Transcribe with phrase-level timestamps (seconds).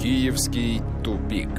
[0.00, 1.50] Киевский тупик.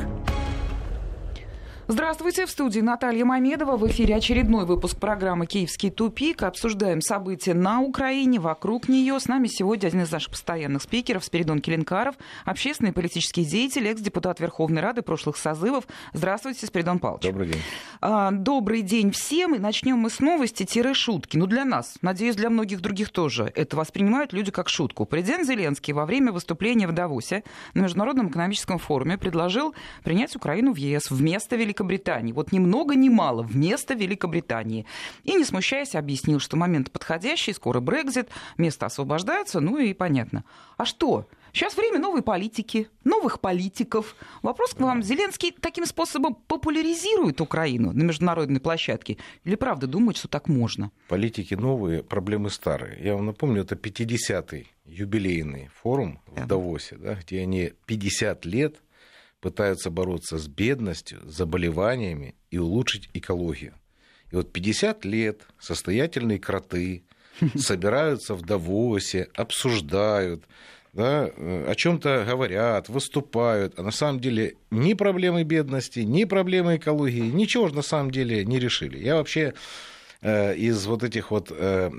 [1.92, 3.76] Здравствуйте, в студии Наталья Мамедова.
[3.76, 6.42] В эфире очередной выпуск программы «Киевский тупик».
[6.42, 9.20] Обсуждаем события на Украине, вокруг нее.
[9.20, 12.16] С нами сегодня один из наших постоянных спикеров, Спиридон Келенкаров,
[12.46, 15.84] общественный и политический деятель, экс-депутат Верховной Рады прошлых созывов.
[16.14, 17.26] Здравствуйте, Спиридон Павлович.
[17.26, 17.62] Добрый день.
[18.00, 19.56] А, добрый день всем.
[19.56, 21.36] И начнем мы с новости-шутки.
[21.36, 23.52] Ну, для нас, надеюсь, для многих других тоже.
[23.54, 25.04] Это воспринимают люди как шутку.
[25.04, 30.78] Президент Зеленский во время выступления в Давосе на Международном экономическом форуме предложил принять Украину в
[30.78, 32.34] ЕС вместо Великобритании Великобритании.
[32.34, 34.86] Вот ни много ни мало вместо Великобритании.
[35.24, 40.44] И, не смущаясь, объяснил, что момент подходящий, скоро Брекзит, место освобождается, ну и понятно.
[40.78, 41.28] А что?
[41.54, 44.16] Сейчас время новой политики, новых политиков.
[44.42, 45.04] Вопрос к вам.
[45.04, 49.18] Зеленский таким способом популяризирует Украину на международной площадке?
[49.44, 50.92] Или правда думает, что так можно?
[51.10, 53.04] Политики новые, проблемы старые.
[53.04, 58.78] Я вам напомню, это 50-й юбилейный форум в Давосе, да, где они 50 лет
[59.42, 63.74] пытаются бороться с бедностью, заболеваниями и улучшить экологию.
[64.32, 67.04] И вот 50 лет состоятельные кроты
[67.58, 70.44] собираются в Давосе, обсуждают,
[70.94, 77.22] да, о чем-то говорят, выступают, а на самом деле ни проблемы бедности, ни проблемы экологии,
[77.22, 79.00] ничего же на самом деле не решили.
[79.00, 79.54] Я вообще
[80.22, 81.92] э, из вот этих вот э,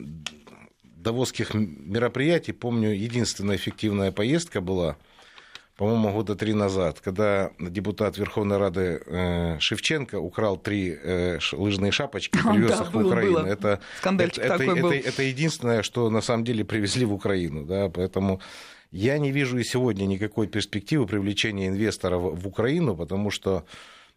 [0.83, 4.97] давосских мероприятий помню, единственная эффективная поездка была–
[5.77, 12.39] по-моему, года три назад, когда депутат Верховной Рады э, Шевченко украл три э, лыжные шапочки,
[12.53, 13.33] привез да, их в Украину.
[13.33, 13.47] Было.
[13.47, 14.91] Это, это, это, был.
[14.91, 17.65] это, это единственное, что на самом деле привезли в Украину.
[17.65, 18.41] Да, поэтому
[18.91, 23.65] я не вижу и сегодня никакой перспективы привлечения инвесторов в Украину, потому что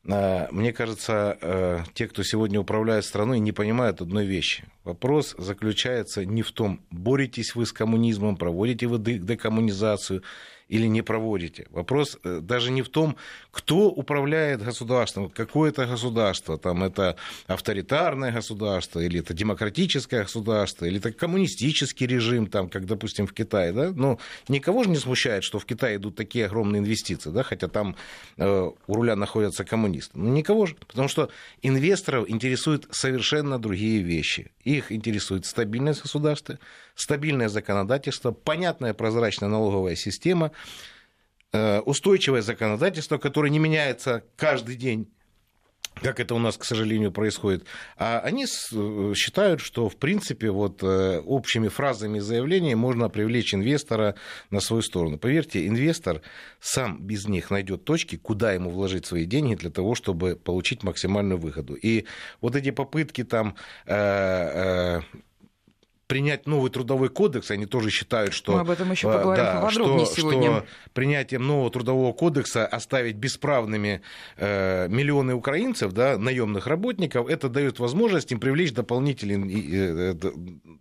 [0.04, 4.66] э, мне кажется, те, кто сегодня управляет страной, не понимают одной вещи.
[4.84, 10.22] Вопрос заключается не в том, боретесь вы с коммунизмом, проводите вы декоммунизацию
[10.68, 11.68] или не проводите.
[11.70, 13.16] Вопрос э, даже не в том,
[13.52, 20.98] кто управляет государством, какое это государство, там это авторитарное государство, или это демократическое государство, или
[20.98, 23.74] это коммунистический режим, там, как, допустим, в Китае.
[23.74, 23.92] Да?
[23.92, 27.44] Но никого же не смущает, что в Китае идут такие огромные инвестиции, да?
[27.44, 27.96] хотя там
[28.38, 30.18] э, у руля находятся коммунисты.
[30.18, 31.30] Ну, никого же, потому что
[31.62, 34.52] инвесторов интересуют совершенно другие вещи.
[34.64, 36.58] Их интересует стабильность государства,
[36.96, 40.52] стабильное законодательство, понятная прозрачная налоговая система,
[41.52, 45.10] э, устойчивое законодательство, которое не меняется каждый день
[46.02, 47.66] как это у нас, к сожалению, происходит.
[47.98, 53.54] А они э, считают, что, в принципе, вот э, общими фразами и заявлениями можно привлечь
[53.54, 54.16] инвестора
[54.50, 55.18] на свою сторону.
[55.18, 56.22] Поверьте, инвестор
[56.60, 61.40] сам без них найдет точки, куда ему вложить свои деньги для того, чтобы получить максимальную
[61.40, 61.76] выгоду.
[61.76, 62.06] И
[62.42, 63.56] вот эти попытки там
[66.08, 68.54] принять новый трудовой кодекс, они тоже считают, что...
[68.54, 70.52] Мы об этом еще э, поговорим да, подробнее что, сегодня.
[70.58, 74.02] Что принятием нового трудового кодекса оставить бесправными
[74.38, 80.12] э, миллионы украинцев, да, наемных работников, это дает возможность им привлечь дополнительные...
[80.12, 80.14] Э,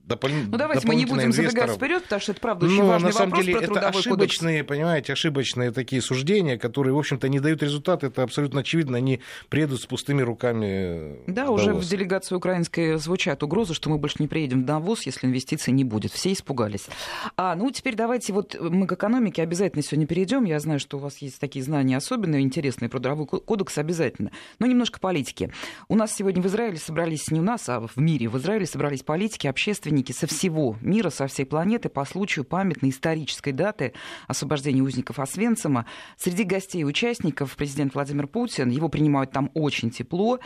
[0.05, 0.31] допол...
[0.31, 3.13] Ну давайте мы не будем забегать вперед, потому что это правда очень Но, важный на
[3.13, 4.69] самом вопрос деле, про это ошибочные, кодекс.
[4.69, 8.07] понимаете, ошибочные такие суждения, которые, в общем-то, не дают результата.
[8.07, 11.19] Это абсолютно очевидно, они приедут с пустыми руками.
[11.27, 15.14] Да, уже в делегации украинской звучат угрозы, что мы больше не приедем в Давос, если
[15.23, 16.11] инвестиций не будет.
[16.11, 16.87] Все испугались.
[17.37, 20.45] А, ну, теперь давайте вот мы к экономике обязательно сегодня перейдем.
[20.45, 24.31] Я знаю, что у вас есть такие знания особенные, интересные про трудовой кодекс обязательно.
[24.59, 25.53] Но немножко политики.
[25.89, 29.03] У нас сегодня в Израиле собрались, не у нас, а в мире, в Израиле собрались
[29.03, 33.93] политики, общественники со всего мира, со всей планеты по случаю памятной исторической даты
[34.27, 35.87] освобождения узников Освенцима.
[36.17, 38.71] Среди гостей и участников президент Владимир Путин.
[38.71, 40.41] Его принимают там очень тепло.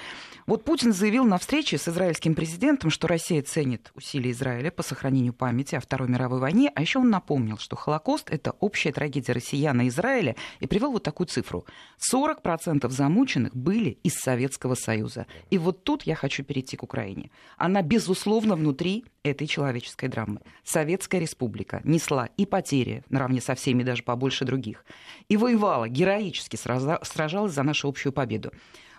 [0.46, 5.32] Вот Путин заявил на встрече с израильским президентом, что Россия ценит усилия Израиля по сохранению
[5.32, 9.80] памяти о Второй мировой войне, а еще он напомнил, что Холокост— это общая трагедия россиян
[9.80, 11.64] и Израиля, и привел вот такую цифру.
[12.12, 15.26] 40% замученных были из Советского Союза.
[15.50, 17.30] И вот тут я хочу перейти к Украине.
[17.56, 20.40] Она, безусловно, внутри этой человеческой драмы.
[20.64, 24.84] Советская республика несла и потери, наравне со всеми, даже побольше других,
[25.28, 28.52] и воевала, героически сражалась за нашу общую победу.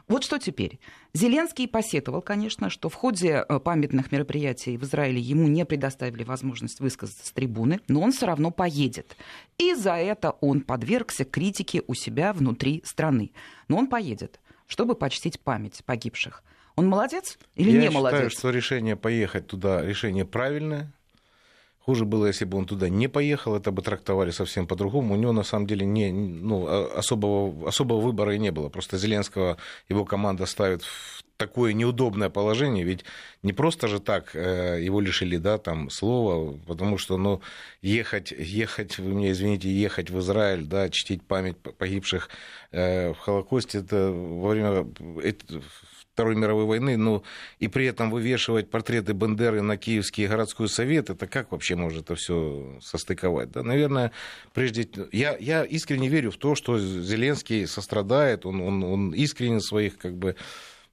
[0.10, 0.80] Вот что теперь?
[1.14, 6.80] Зеленский посетовал, конечно, что в ходе э, памятных мероприятий в Израиле ему не предоставили возможность
[6.80, 9.16] высказаться с трибуны, но он все равно поедет.
[9.60, 13.32] И за это он подвергся критике у себя внутри страны.
[13.68, 16.44] Но он поедет, чтобы почтить память погибших.
[16.76, 18.20] Он молодец или Я не молодец?
[18.20, 20.92] Я считаю, что решение поехать туда решение правильное.
[21.86, 25.14] Хуже было, если бы он туда не поехал, это бы трактовали совсем по-другому.
[25.14, 28.70] У него, на самом деле, не, ну, а, особого, особого выбора и не было.
[28.70, 33.06] Просто Зеленского его команда ставит в такое неудобное положение, ведь
[33.44, 37.42] не просто же так э, его лишили, да, там, слова, потому что, ну,
[37.82, 42.30] ехать, ехать, вы меня извините, ехать в Израиль, да, чтить память погибших
[42.72, 44.86] э, в Холокосте, это во время
[46.20, 47.24] Второй мировой войны, ну,
[47.60, 52.16] и при этом вывешивать портреты Бендеры на Киевский городской совет, это как вообще может это
[52.16, 53.52] все состыковать?
[53.52, 53.64] Да?
[53.64, 54.12] Наверное,
[54.54, 54.86] прежде...
[55.14, 60.18] Я, я искренне верю в то, что Зеленский сострадает, он, он, он искренне своих, как
[60.18, 60.36] бы,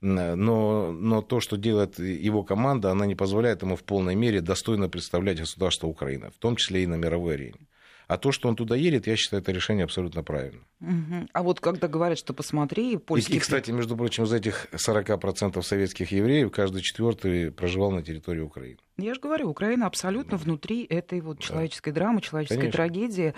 [0.00, 4.88] но, но то, что делает его команда, она не позволяет ему в полной мере достойно
[4.88, 7.66] представлять государство Украины, в том числе и на мировой арене.
[8.06, 10.60] А то, что он туда едет, я считаю, это решение абсолютно правильно.
[10.80, 11.28] Угу.
[11.32, 13.34] А вот когда говорят, что посмотри, польские...
[13.34, 18.40] И, и, кстати, между прочим, из этих 40% советских евреев каждый четвертый проживал на территории
[18.40, 18.78] Украины.
[18.98, 22.00] Я же говорю, Украина абсолютно внутри этой вот человеческой да.
[22.00, 22.76] драмы, человеческой конечно.
[22.78, 23.34] трагедии.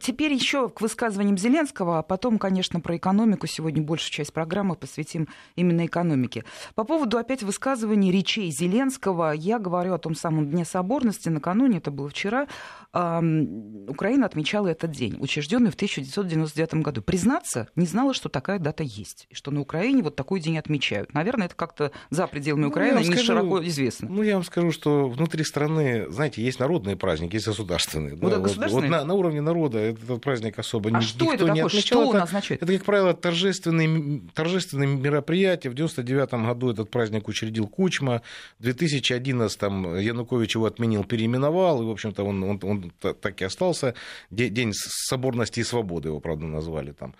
[0.00, 3.46] Теперь еще к высказываниям Зеленского, а потом, конечно, про экономику.
[3.46, 6.44] Сегодня большую часть программы посвятим именно экономике.
[6.74, 11.28] По поводу опять высказываний речей Зеленского, я говорю о том самом Дне Соборности.
[11.28, 12.48] Накануне, это было вчера,
[12.96, 17.02] Украина отмечала этот день, учрежденный в 1999 году.
[17.02, 21.12] Признаться, не знала, что такая дата есть, и что на Украине вот такой день отмечают.
[21.12, 24.08] Наверное, это как-то за пределами ну, Украины не скажу, широко известно.
[24.08, 28.14] Ну, я вам скажу, что внутри страны, знаете, есть народные праздники, есть государственные.
[28.14, 28.90] Ну, да, да, государственные?
[28.90, 31.60] Вот, вот на, на уровне народа этот праздник особо а не, что никто это не
[31.60, 31.66] такое?
[31.66, 32.00] отмечал.
[32.00, 32.62] Что это, он означает?
[32.62, 35.68] Это, как правило, торжественные, торжественные мероприятия.
[35.68, 38.22] В 1999 году этот праздник учредил Кучма.
[38.58, 41.82] В 2011 Янукович его отменил, переименовал.
[41.82, 43.94] И, в общем-то, он, он, он так и остался.
[44.30, 47.14] День соборности и свободы его, правда, назвали там.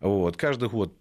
[0.00, 0.36] Вот.
[0.36, 0.94] Каждый год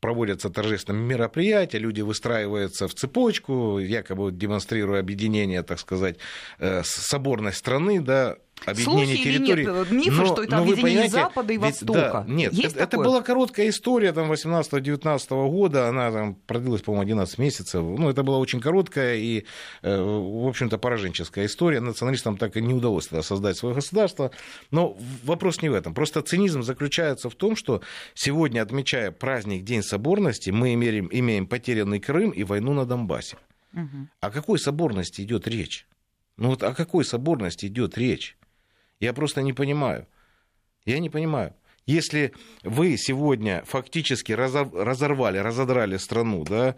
[0.00, 6.18] проводятся торжественные мероприятия, люди выстраиваются в цепочку, якобы демонстрируя объединение, так сказать,
[6.58, 9.62] э, соборность страны, да, объединение Слухи территорий.
[9.62, 12.24] Или нет, мифы, но, что это объединение Запада и Востока.
[12.26, 17.02] да, нет, Есть это, это была короткая история там 18-19 года, она там продлилась, по-моему,
[17.02, 17.82] 11 месяцев.
[17.82, 19.44] Ну, это была очень короткая и,
[19.82, 21.80] э, в общем-то, пораженческая история.
[21.80, 24.30] Националистам так и не удалось тогда создать свое государство.
[24.70, 25.94] Но вопрос не в этом.
[25.94, 27.82] Просто цинизм заключается в том, что
[28.14, 33.36] сегодня, отмечая праздник День соборности, мы имеем, имеем потерянный Крым и войну на Донбассе.
[33.74, 34.08] Угу.
[34.20, 35.86] О какой соборности идет речь?
[36.36, 38.36] Ну вот о какой соборности идет речь?
[39.00, 40.06] Я просто не понимаю.
[40.84, 41.54] Я не понимаю.
[41.86, 42.32] Если
[42.64, 46.74] вы сегодня фактически разорвали, разодрали страну, да,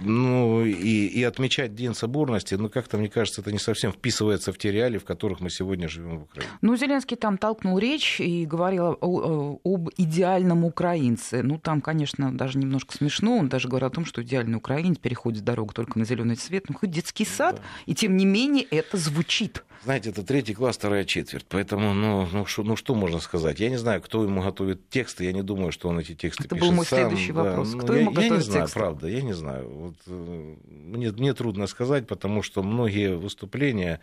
[0.00, 4.58] ну, и, и отмечать День соборности, ну, как-то, мне кажется, это не совсем вписывается в
[4.58, 6.50] те реалии, в которых мы сегодня живем в Украине.
[6.62, 11.42] Ну, Зеленский там толкнул речь и говорил о, об идеальном украинце.
[11.42, 13.36] Ну, там, конечно, даже немножко смешно.
[13.36, 16.64] Он даже говорил о том, что идеальный украинец переходит дорогу только на зеленый цвет.
[16.70, 17.62] Ну, хоть детский сад, да.
[17.84, 19.64] и тем не менее это звучит.
[19.84, 21.46] Знаете, это третий класс, вторая четверть.
[21.48, 23.60] Поэтому, ну, ну, шо, ну что можно сказать?
[23.60, 25.24] Я не знаю, кто ему готовит тексты.
[25.24, 26.98] Я не думаю, что он эти тексты это пишет был мой сам.
[27.00, 27.42] следующий да.
[27.42, 27.72] вопрос.
[27.72, 28.78] Ну, кто я, ему я не знаю, тексты?
[28.78, 29.68] правда, я не знаю.
[29.68, 34.00] Вот, э, мне, мне трудно сказать, потому что многие выступления...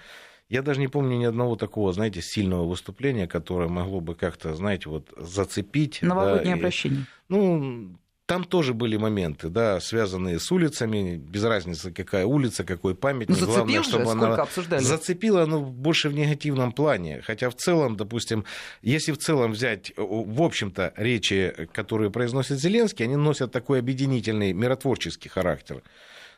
[0.50, 4.90] Я даже не помню ни одного такого, знаете, сильного выступления, которое могло бы как-то, знаете,
[4.90, 6.02] вот зацепить.
[6.02, 7.00] Новогоднее да, обращение.
[7.00, 7.98] И, ну,
[8.34, 13.40] там тоже были моменты, да, связанные с улицами, без разницы, какая улица, какой памятник.
[13.40, 14.82] Ну, Главное, чтобы же, она обсуждали?
[14.82, 17.22] зацепила, но больше в негативном плане.
[17.22, 18.44] Хотя в целом, допустим,
[18.82, 25.30] если в целом взять, в общем-то, речи, которые произносит Зеленский, они носят такой объединительный, миротворческий
[25.30, 25.84] характер.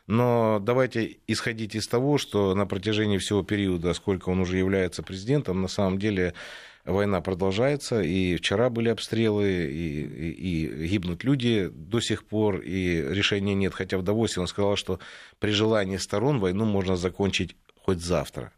[0.06, 5.62] Но давайте исходить из того, что на протяжении всего периода, сколько он уже является президентом,
[5.62, 6.34] на самом деле
[6.86, 13.02] война продолжается, и вчера были обстрелы, и, и, и гибнут люди до сих пор, и
[13.10, 13.74] решения нет.
[13.74, 15.00] Хотя в Давосе он сказал, что
[15.38, 18.52] при желании сторон войну можно закончить хоть завтра.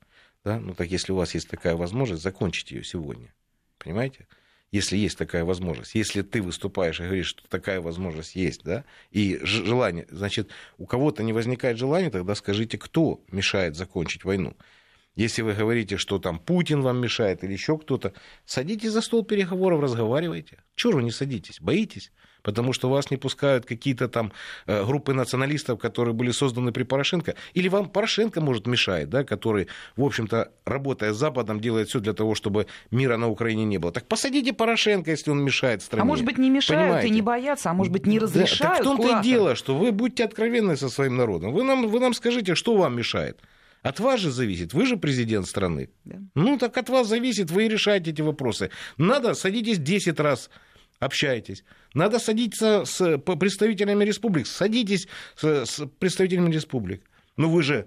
[0.45, 0.61] Да?
[0.61, 3.33] Ну так если у вас есть такая возможность, закончить ее сегодня.
[3.79, 4.27] Понимаете?
[4.71, 5.95] Если есть такая возможность.
[5.95, 11.23] Если ты выступаешь и говоришь, что такая возможность есть, да, и желание, значит, у кого-то
[11.23, 14.55] не возникает желания, тогда скажите, кто мешает закончить войну.
[15.19, 18.13] Если вы говорите, что там Путин вам мешает или еще кто-то,
[18.47, 20.59] садитесь за стол переговоров, разговаривайте.
[20.77, 21.61] Чего вы не садитесь?
[21.61, 22.13] Боитесь?
[22.45, 24.31] Потому что вас не пускают какие-то там
[24.67, 27.35] э, группы националистов, которые были созданы при Порошенко.
[27.55, 32.13] Или вам Порошенко, может, мешает, да, который, в общем-то, работая с Западом, делает все для
[32.13, 33.91] того, чтобы мира на Украине не было.
[33.91, 36.03] Так посадите Порошенко, если он мешает стране.
[36.03, 37.09] А может быть, не мешают Понимаете?
[37.09, 38.61] и не боятся, а может быть, не разрешают.
[38.61, 41.53] Да, так в том-то и дело, что вы будьте откровенны со своим народом.
[41.53, 43.41] Вы нам, вы нам скажите, что вам мешает.
[43.83, 44.75] От вас же зависит.
[44.75, 45.91] Вы же президент страны.
[46.05, 46.19] Да.
[46.35, 48.71] Ну, так от вас зависит, вы решаете эти вопросы.
[48.97, 50.51] Надо, садитесь 10 раз,
[50.99, 51.65] общайтесь.
[51.95, 54.47] Надо садиться с представителями республик.
[54.47, 57.03] Садитесь с, с представителями республик.
[57.37, 57.87] Ну, вы же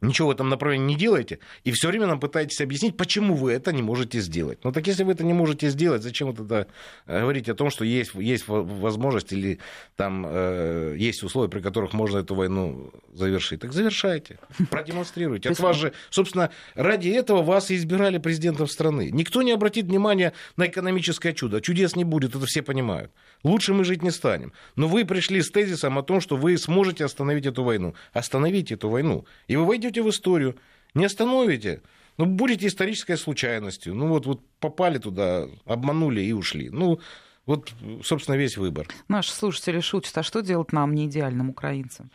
[0.00, 3.72] ничего в этом направлении не делаете, и все время нам пытаетесь объяснить, почему вы это
[3.72, 4.58] не можете сделать.
[4.64, 6.66] Ну так если вы это не можете сделать, зачем вы тогда
[7.06, 9.58] э, говорить о том, что есть, есть возможность или
[9.96, 13.60] там э, есть условия, при которых можно эту войну завершить?
[13.60, 14.38] Так завершайте,
[14.70, 15.50] продемонстрируйте.
[15.50, 19.10] От вас же, собственно, ради этого вас и избирали президентом страны.
[19.10, 21.60] Никто не обратит внимания на экономическое чудо.
[21.60, 23.10] Чудес не будет, это все понимают.
[23.42, 24.52] Лучше мы жить не станем.
[24.76, 27.94] Но вы пришли с тезисом о том, что вы сможете остановить эту войну.
[28.12, 29.24] Остановите эту войну.
[29.46, 30.56] И вы войдете в историю.
[30.94, 31.80] Не остановите.
[32.18, 33.94] Ну, будете исторической случайностью.
[33.94, 36.70] Ну, вот, вот попали туда, обманули и ушли.
[36.70, 36.98] Ну,
[37.44, 38.88] вот, собственно, весь выбор.
[39.08, 42.10] Наши слушатели шутят, а что делать нам, не идеальным украинцам?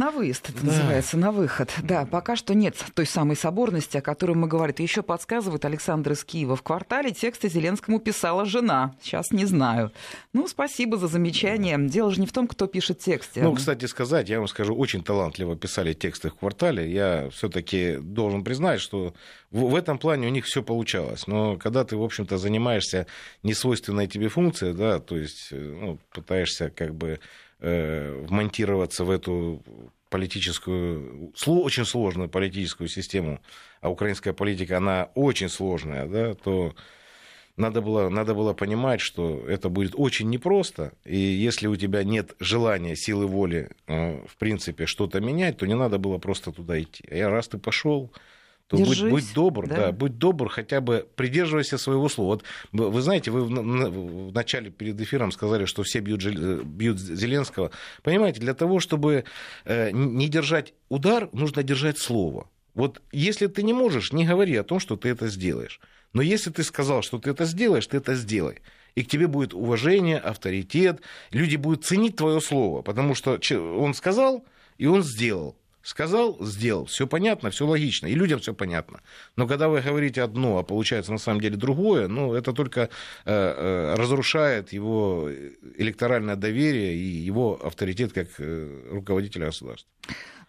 [0.00, 0.68] На выезд это да.
[0.68, 1.70] называется, на выход.
[1.82, 4.74] Да, пока что нет той самой соборности, о которой мы говорим.
[4.78, 6.56] Еще подсказывает Александр из Киева.
[6.56, 8.94] В квартале тексты Зеленскому писала жена.
[9.02, 9.92] Сейчас не знаю.
[10.32, 11.76] Ну, спасибо за замечание.
[11.78, 13.42] Дело же не в том, кто пишет тексты.
[13.42, 16.90] Ну, кстати сказать, я вам скажу, очень талантливо писали тексты в квартале.
[16.90, 19.12] Я все-таки должен признать, что
[19.50, 21.26] в этом плане у них все получалось.
[21.26, 23.06] Но когда ты, в общем-то, занимаешься
[23.42, 27.20] несвойственной тебе функцией, да, то есть э, ну, пытаешься как бы
[27.62, 29.62] Э, вмонтироваться в эту
[30.08, 33.42] политическую, очень сложную политическую систему,
[33.82, 36.74] а украинская политика, она очень сложная, да, то
[37.56, 42.34] надо было, надо было понимать, что это будет очень непросто, и если у тебя нет
[42.40, 47.04] желания, силы воли, э, в принципе, что-то менять, то не надо было просто туда идти.
[47.10, 48.10] А раз ты пошел,
[48.70, 49.76] то будь, будь добр, да?
[49.76, 52.40] да, будь добр, хотя бы придерживайся своего слова.
[52.72, 57.72] Вот вы знаете, вы в, в начале перед эфиром сказали, что все бьют, бьют Зеленского.
[58.04, 59.24] Понимаете, для того, чтобы
[59.64, 62.48] э, не держать удар, нужно держать слово.
[62.74, 65.80] Вот если ты не можешь, не говори о том, что ты это сделаешь.
[66.12, 68.58] Но если ты сказал, что ты это сделаешь, ты это сделай.
[68.94, 71.00] И к тебе будет уважение, авторитет.
[71.32, 73.36] Люди будут ценить твое слово, потому что
[73.76, 74.44] он сказал,
[74.78, 75.56] и он сделал.
[75.82, 76.84] Сказал, сделал.
[76.84, 78.06] Все понятно, все логично.
[78.06, 79.00] И людям все понятно.
[79.36, 82.88] Но когда вы говорите одно, а получается на самом деле другое, ну, это только э,
[83.24, 85.30] э, разрушает его
[85.76, 89.88] электоральное доверие и его авторитет как э, руководителя государства.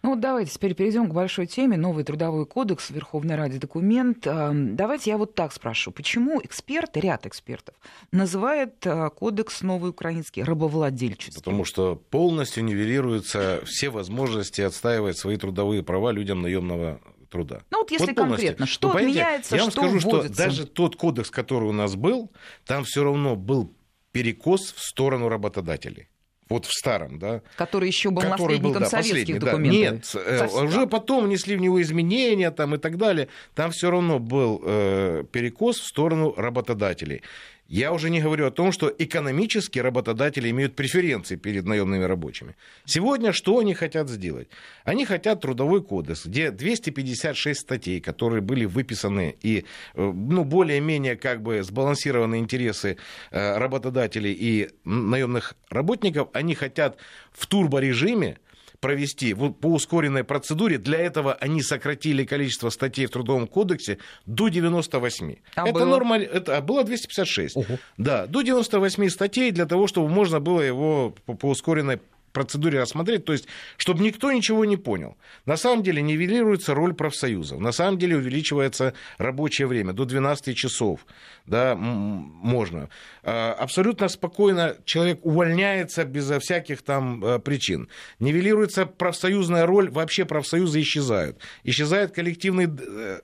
[0.02, 1.76] Ну вот давайте теперь перейдем к большой теме.
[1.76, 4.18] Новый трудовой кодекс, Верховной Раде документ.
[4.22, 5.92] Давайте я вот так спрошу.
[5.92, 7.76] Почему эксперты, ряд экспертов,
[8.10, 11.34] называют а, кодекс новый украинский рабовладельческий?
[11.34, 17.62] Потому что полностью нивелируются все возможности отстаивать свои трудовые права людям наемного труда.
[17.70, 20.34] Ну вот если вот конкретно, что ну, меняется, я вам что скажу, вводится?
[20.34, 22.32] что даже тот кодекс, который у нас был,
[22.66, 23.72] там все равно был
[24.10, 26.08] перекос в сторону работодателей
[26.52, 27.42] вот в старом, да.
[27.56, 30.10] Который еще был который наследником был, да, советских документов.
[30.14, 30.20] Да.
[30.20, 30.64] Нет, э, Совсем.
[30.66, 33.28] уже потом внесли в него изменения там и так далее.
[33.54, 37.22] Там все равно был э, перекос в сторону работодателей.
[37.68, 42.54] Я уже не говорю о том, что экономически работодатели имеют преференции перед наемными рабочими.
[42.84, 44.48] Сегодня что они хотят сделать?
[44.84, 49.62] Они хотят трудовой кодекс, где 256 статей, которые были выписаны и э,
[49.94, 52.98] ну, более-менее как бы сбалансированные интересы
[53.30, 56.98] э, работодателей и наемных работников, они хотят
[57.32, 58.38] в турборежиме
[58.82, 60.76] провести по ускоренной процедуре.
[60.76, 65.36] Для этого они сократили количество статей в Трудовом кодексе до 98.
[65.54, 65.84] А это было?
[65.84, 67.56] норма, это, а было 256.
[67.56, 67.78] Угу.
[67.96, 72.00] Да, до 98 статей для того, чтобы можно было его по, по ускоренной
[72.32, 73.46] процедуре рассмотреть, то есть,
[73.76, 75.16] чтобы никто ничего не понял.
[75.46, 81.06] На самом деле нивелируется роль профсоюзов, на самом деле увеличивается рабочее время до 12 часов,
[81.46, 82.88] да, можно.
[83.22, 87.88] А, абсолютно спокойно человек увольняется безо всяких там э, причин.
[88.18, 91.38] Нивелируется профсоюзная роль, вообще профсоюзы исчезают.
[91.64, 93.20] Исчезает коллективный э,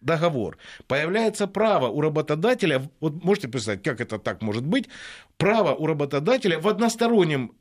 [0.00, 0.56] договор.
[0.86, 4.88] Появляется право у работодателя, вот можете представить, как это так может быть,
[5.36, 7.52] право у работодателя в одностороннем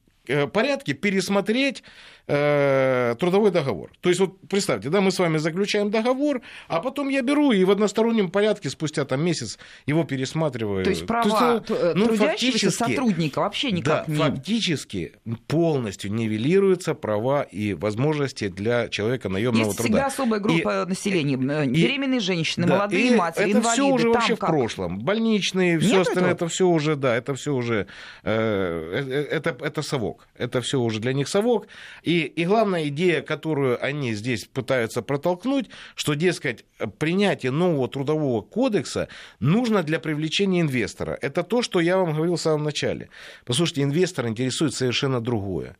[0.54, 1.84] порядке пересмотреть
[2.30, 3.92] э, трудовой договор.
[4.02, 7.64] То есть, вот представьте, да, мы с вами заключаем договор, а потом я беру и
[7.64, 9.58] в одностороннем порядке спустя там месяц
[9.88, 10.84] его пересматриваю.
[10.84, 14.18] То есть права То есть, э, ну, трудящегося сотрудника вообще никак да, не...
[14.18, 15.14] фактически
[15.48, 19.98] полностью нивелируются права и возможности для человека наемного Есть труда.
[19.98, 21.36] Есть всегда особая группа и, населения.
[21.36, 23.74] Э, и, беременные женщины, да, молодые матери, это инвалиды.
[23.74, 24.50] все уже вообще как?
[24.50, 25.00] в прошлом.
[25.00, 27.88] Больничные, все остальное, это все уже, да, это все уже,
[28.24, 30.28] э, это, это совок.
[30.38, 31.68] Это все уже для них совок.
[32.04, 36.66] И, и главная идея, которую они здесь пытаются протолкнуть, что, дескать,
[36.98, 39.08] принятие нового трудового кодекса
[39.40, 41.18] нужно для привлечения инвестора.
[41.22, 43.10] Это то, что я вам говорил в самом начале.
[43.46, 45.78] Послушайте, инвестор интересует совершенно другое.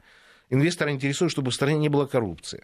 [0.50, 2.64] Инвестор интересует, чтобы в стране не было коррупции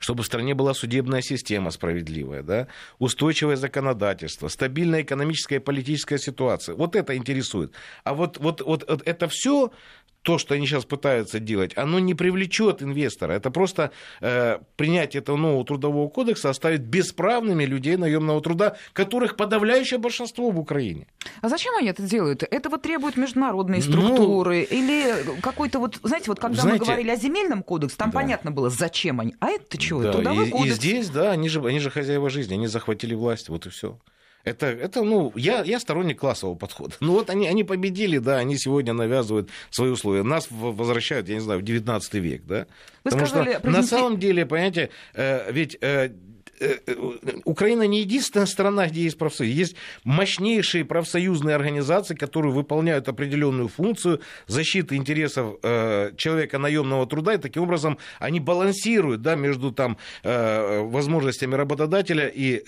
[0.00, 2.68] чтобы в стране была судебная система справедливая, да,
[2.98, 6.74] устойчивое законодательство, стабильная экономическая и политическая ситуация.
[6.74, 7.72] Вот это интересует.
[8.04, 9.72] А вот, вот, вот, вот это все
[10.22, 13.32] то, что они сейчас пытаются делать, оно не привлечет инвестора.
[13.32, 19.98] Это просто э, принятие этого нового трудового кодекса оставит бесправными людей наемного труда, которых подавляющее
[19.98, 21.06] большинство в Украине.
[21.40, 22.42] А зачем они это делают?
[22.42, 27.10] Этого требуют международные ну, структуры ну, или какой-то вот, знаете, вот когда знаете, мы говорили
[27.10, 28.16] о земельном кодексе, там да.
[28.16, 29.34] понятно было, зачем они.
[29.40, 30.02] А это чего?
[30.02, 30.72] Да, Трудовой и, кодекс.
[30.72, 33.98] И здесь, да, они же, они же хозяева жизни, они захватили власть, вот и все.
[34.44, 36.94] Это, это, ну, я, я сторонник классового подхода.
[37.00, 40.22] Ну вот они, они победили, да, они сегодня навязывают свои условия.
[40.22, 42.66] Нас возвращают, я не знаю, в 19 век, да.
[43.04, 46.10] Вы Потому сказали, что на самом деле, понимаете, э, ведь э,
[46.60, 46.76] э,
[47.44, 49.54] Украина не единственная страна, где есть профсоюзы.
[49.54, 55.60] Есть мощнейшие профсоюзные организации, которые выполняют определенную функцию защиты интересов
[56.16, 62.62] человека наемного труда, и таким образом они балансируют да, между там, возможностями работодателя и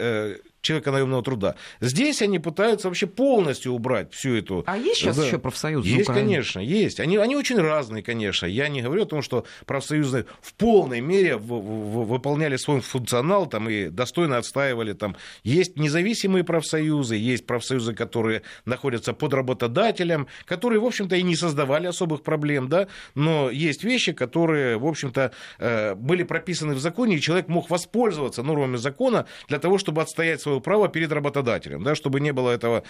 [0.60, 1.54] человека наемного труда.
[1.80, 4.64] Здесь они пытаются вообще полностью убрать всю эту...
[4.66, 5.26] А есть сейчас да.
[5.26, 7.00] еще профсоюзы Есть, конечно, есть.
[7.00, 8.46] Они, они очень разные, конечно.
[8.46, 13.46] Я не говорю о том, что профсоюзы в полной мере в, в, выполняли свой функционал
[13.46, 14.92] там, и достойно отстаивали.
[14.92, 15.16] Там.
[15.44, 21.86] Есть независимые профсоюзы, есть профсоюзы, которые находятся под работодателем, которые, в общем-то, и не создавали
[21.86, 27.20] особых проблем, да, но есть вещи, которые, в общем-то, э, были прописаны в законе, и
[27.20, 31.94] человек мог воспользоваться нормами закона для того, чтобы отстоять свой свое право перед работодателем, да,
[31.94, 32.82] чтобы не было этого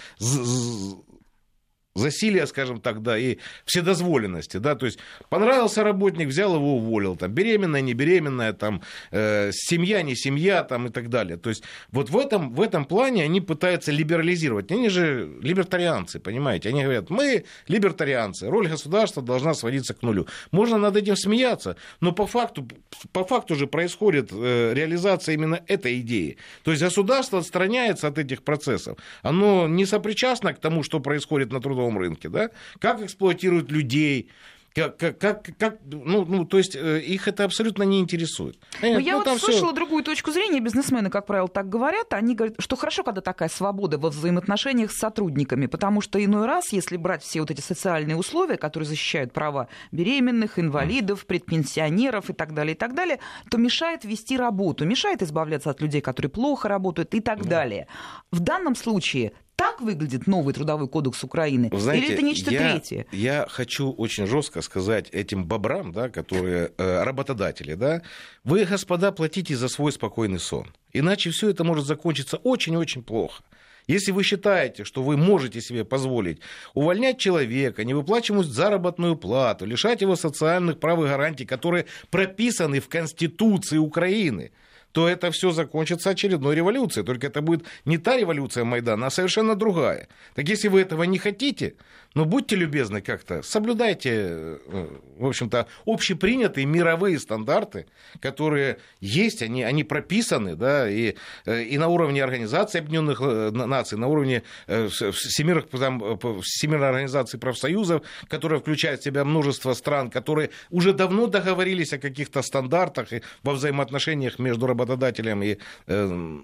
[1.95, 7.31] засилия, скажем так, да, и вседозволенности, да, то есть понравился работник, взял его, уволил, там,
[7.31, 8.81] беременная, не беременная, там,
[9.11, 12.85] э, семья, не семья, там, и так далее, то есть вот в этом, в этом
[12.85, 19.53] плане они пытаются либерализировать, они же либертарианцы, понимаете, они говорят, мы либертарианцы, роль государства должна
[19.53, 22.67] сводиться к нулю, можно над этим смеяться, но по факту,
[23.11, 28.43] по факту же происходит э, реализация именно этой идеи, то есть государство отстраняется от этих
[28.43, 33.71] процессов, оно не сопричастно к тому, что происходит на трудовом трудовом рынке, да, как эксплуатируют
[33.71, 34.29] людей,
[34.73, 38.57] как, как, как, как ну, ну, то есть э, их это абсолютно не интересует.
[38.81, 39.73] Но я ну, вот слышала всё...
[39.73, 40.61] другую точку зрения.
[40.61, 42.13] Бизнесмены, как правило, так говорят.
[42.13, 46.71] Они говорят, что хорошо, когда такая свобода во взаимоотношениях с сотрудниками, потому что иной раз,
[46.71, 52.53] если брать все вот эти социальные условия, которые защищают права беременных, инвалидов, предпенсионеров и так
[52.53, 53.19] далее, и так далее,
[53.49, 57.87] то мешает вести работу, мешает избавляться от людей, которые плохо работают и так далее.
[58.31, 59.33] В данном случае
[59.81, 61.69] так выглядит новый трудовой кодекс Украины?
[61.73, 63.05] знаете, Или это нечто я, третье?
[63.11, 68.01] Я хочу очень жестко сказать этим бобрам, да, которые э, работодатели, да,
[68.43, 70.67] вы, господа, платите за свой спокойный сон.
[70.93, 73.43] Иначе все это может закончиться очень-очень плохо.
[73.87, 76.39] Если вы считаете, что вы можете себе позволить
[76.73, 82.87] увольнять человека, не выплачивать заработную плату, лишать его социальных прав и гарантий, которые прописаны в
[82.87, 84.51] Конституции Украины,
[84.91, 87.05] то это все закончится очередной революцией.
[87.05, 90.07] Только это будет не та революция Майдана, а совершенно другая.
[90.35, 91.75] Так если вы этого не хотите,
[92.13, 97.85] ну будьте любезны как-то, соблюдайте, э, в общем-то, общепринятые мировые стандарты,
[98.19, 103.97] которые есть, они, они прописаны, да, и, э, и на уровне Организации Объединенных э, Наций,
[103.97, 110.93] на уровне всемирных, там, Всемирной организации профсоюзов, которая включает в себя множество стран, которые уже
[110.93, 113.09] давно договорились о каких-то стандартах
[113.43, 116.39] во взаимоотношениях между работодателями работодателям и э,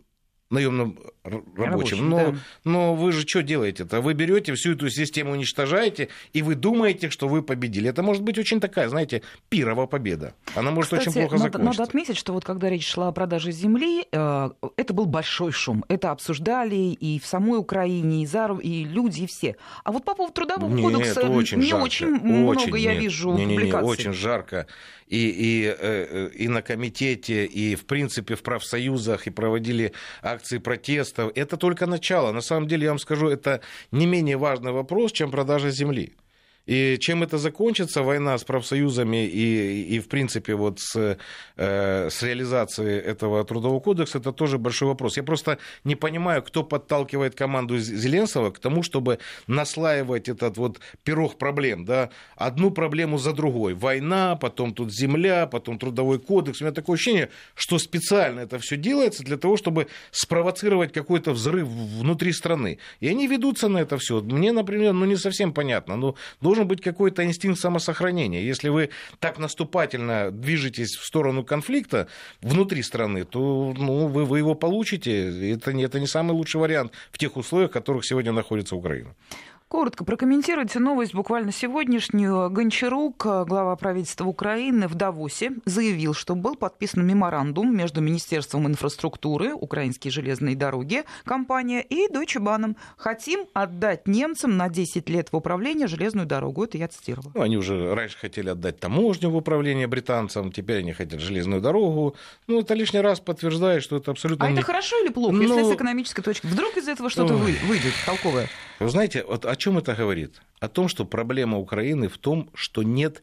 [0.50, 1.00] наемным
[1.56, 2.10] рабочим.
[2.10, 2.38] но, да.
[2.64, 4.02] но вы же что делаете-то?
[4.02, 7.90] Вы берете всю эту систему, уничтожаете, и вы думаете, что вы победили.
[7.90, 10.34] Это может быть очень такая, знаете, пирова победа.
[10.56, 11.82] Она может Кстати, очень плохо надо, закончиться.
[11.82, 15.84] Надо отметить, что вот когда речь шла о продаже земли, э, это был большой шум.
[15.90, 19.58] Это обсуждали и в самой Украине, и, за, и люди, и все.
[19.84, 21.84] А вот по поводу трудового нет, кодекса очень не жарко.
[21.84, 23.90] очень много очень, я нет, вижу не, не, не, публикаций.
[23.90, 24.68] Очень жарко.
[25.08, 29.94] И, и, э, э, и на комитете, и в принципе в профсоюзах, и проводили
[30.38, 31.32] акции протеста.
[31.36, 32.32] Это только начало.
[32.32, 33.60] На самом деле, я вам скажу, это
[33.92, 36.14] не менее важный вопрос, чем продажа земли.
[36.68, 41.18] И чем это закончится, война с профсоюзами и, и в принципе, вот с,
[41.56, 45.18] э, с реализацией этого трудового кодекса, это тоже большой вопрос.
[45.18, 51.38] Я просто не понимаю, кто подталкивает команду Зеленского к тому, чтобы наслаивать этот вот пирог
[51.38, 53.74] проблем, да, одну проблему за другой.
[53.74, 56.62] Война, потом тут земля, потом трудовой кодекс.
[56.62, 61.68] У меня такое ощущение, что специально это все делается для того, чтобы спровоцировать какой-то взрыв
[61.68, 62.80] внутри страны.
[63.00, 64.22] И они ведутся на это все.
[64.22, 65.96] Мне, например, ну не совсем понятно.
[65.96, 66.16] Но
[66.58, 68.42] должен быть какой-то инстинкт самосохранения.
[68.42, 68.90] Если вы
[69.20, 72.08] так наступательно движетесь в сторону конфликта
[72.42, 75.52] внутри страны, то ну, вы, вы его получите.
[75.54, 79.14] Это, это не самый лучший вариант в тех условиях, в которых сегодня находится Украина.
[79.70, 82.50] Коротко прокомментируйте новость буквально сегодняшнюю.
[82.50, 90.12] Гончарук, глава правительства Украины в Давосе, заявил, что был подписан меморандум между Министерством инфраструктуры, Украинские
[90.12, 92.78] железные дороги, компания и Deutsche Bahn.
[92.96, 96.64] Хотим отдать немцам на 10 лет в управление железную дорогу.
[96.64, 97.34] Это я цитировала.
[97.36, 102.16] Ну, они уже раньше хотели отдать таможню в управление британцам, теперь они хотят железную дорогу.
[102.48, 104.46] Ну, это лишний раз подтверждает, что это абсолютно...
[104.46, 104.56] А не...
[104.56, 105.42] это хорошо или плохо, ну...
[105.42, 106.46] если с экономической точки?
[106.46, 107.40] Вдруг из этого что-то ну...
[107.40, 108.48] выйдет толковое?
[108.80, 110.42] Вы знаете, вот о чем это говорит?
[110.60, 113.22] О том, что проблема Украины в том, что нет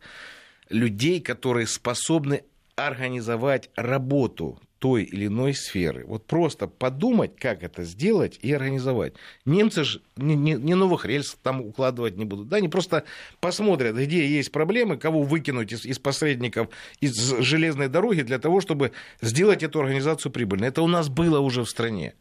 [0.68, 2.44] людей, которые способны
[2.76, 6.04] организовать работу той или иной сферы.
[6.06, 9.14] Вот просто подумать, как это сделать и организовать.
[9.46, 12.48] Немцы же не, не, не новых рельс там укладывать не будут.
[12.48, 12.58] Да?
[12.58, 13.04] Они просто
[13.40, 16.68] посмотрят, где есть проблемы, кого выкинуть из, из посредников
[17.00, 18.92] из железной дороги для того, чтобы
[19.22, 20.68] сделать эту организацию прибыльной.
[20.68, 22.12] Это у нас было уже в стране.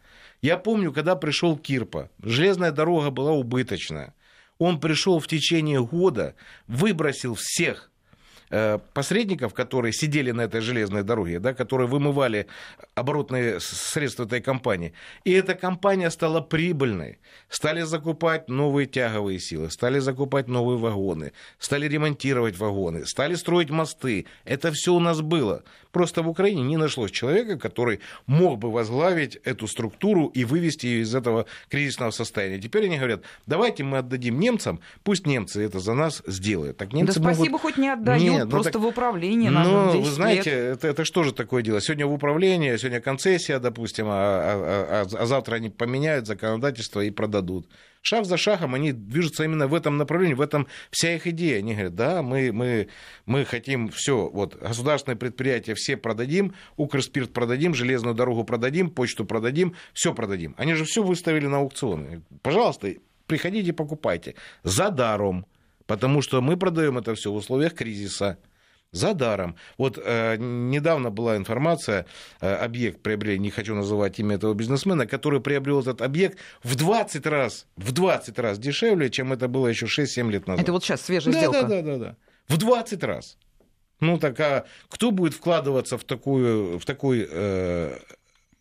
[0.44, 4.14] Я помню, когда пришел Кирпа, железная дорога была убыточная.
[4.58, 6.36] Он пришел в течение года,
[6.68, 7.93] выбросил всех
[8.94, 12.48] посредников, которые сидели на этой железной дороге, да, которые вымывали
[12.96, 14.94] оборотные средства этой компании.
[15.24, 17.20] И эта компания стала прибыльной.
[17.50, 24.26] Стали закупать новые тяговые силы, стали закупать новые вагоны, стали ремонтировать вагоны, стали строить мосты.
[24.46, 25.64] Это все у нас было.
[25.92, 31.02] Просто в Украине не нашлось человека, который мог бы возглавить эту структуру и вывести ее
[31.04, 32.60] из этого кризисного состояния.
[32.60, 36.78] Теперь они говорят, давайте мы отдадим немцам, пусть немцы это за нас сделают.
[36.78, 37.62] Так немцы да спасибо, могут...
[37.62, 38.24] хоть не отдают.
[38.24, 41.64] Нет, нет, ну, просто так, в управлении Ну, вы знаете, это, это что же такое
[41.64, 41.82] дело?
[41.82, 47.10] Сегодня в управлении, сегодня концессия, допустим, а, а, а, а завтра они поменяют законодательство и
[47.10, 47.68] продадут.
[48.02, 51.60] Шаг за шагом они движутся именно в этом направлении, в этом вся их идея.
[51.60, 52.90] Они говорят, да, мы, мы,
[53.26, 59.76] мы хотим все, вот, государственные предприятия все продадим, Укрспирт продадим, железную дорогу продадим, почту продадим,
[59.94, 60.54] все продадим.
[60.58, 62.24] Они же все выставили на аукционы.
[62.42, 62.94] Пожалуйста,
[63.26, 64.36] приходите, покупайте.
[64.64, 65.46] За даром.
[65.86, 68.38] Потому что мы продаем это все в условиях кризиса
[68.94, 69.56] за даром.
[69.78, 72.06] Вот э, недавно была информация,
[72.40, 77.26] э, объект приобрели, не хочу называть имя этого бизнесмена, который приобрел этот объект в 20
[77.26, 80.64] раз, в 20 раз дешевле, чем это было еще 6-7 лет назад.
[80.64, 81.62] Это вот сейчас свежая да, сделка?
[81.64, 82.16] Да, да, да, да.
[82.48, 83.38] В 20 раз.
[84.00, 87.98] Ну так а кто будет вкладываться в, такую, в такой э,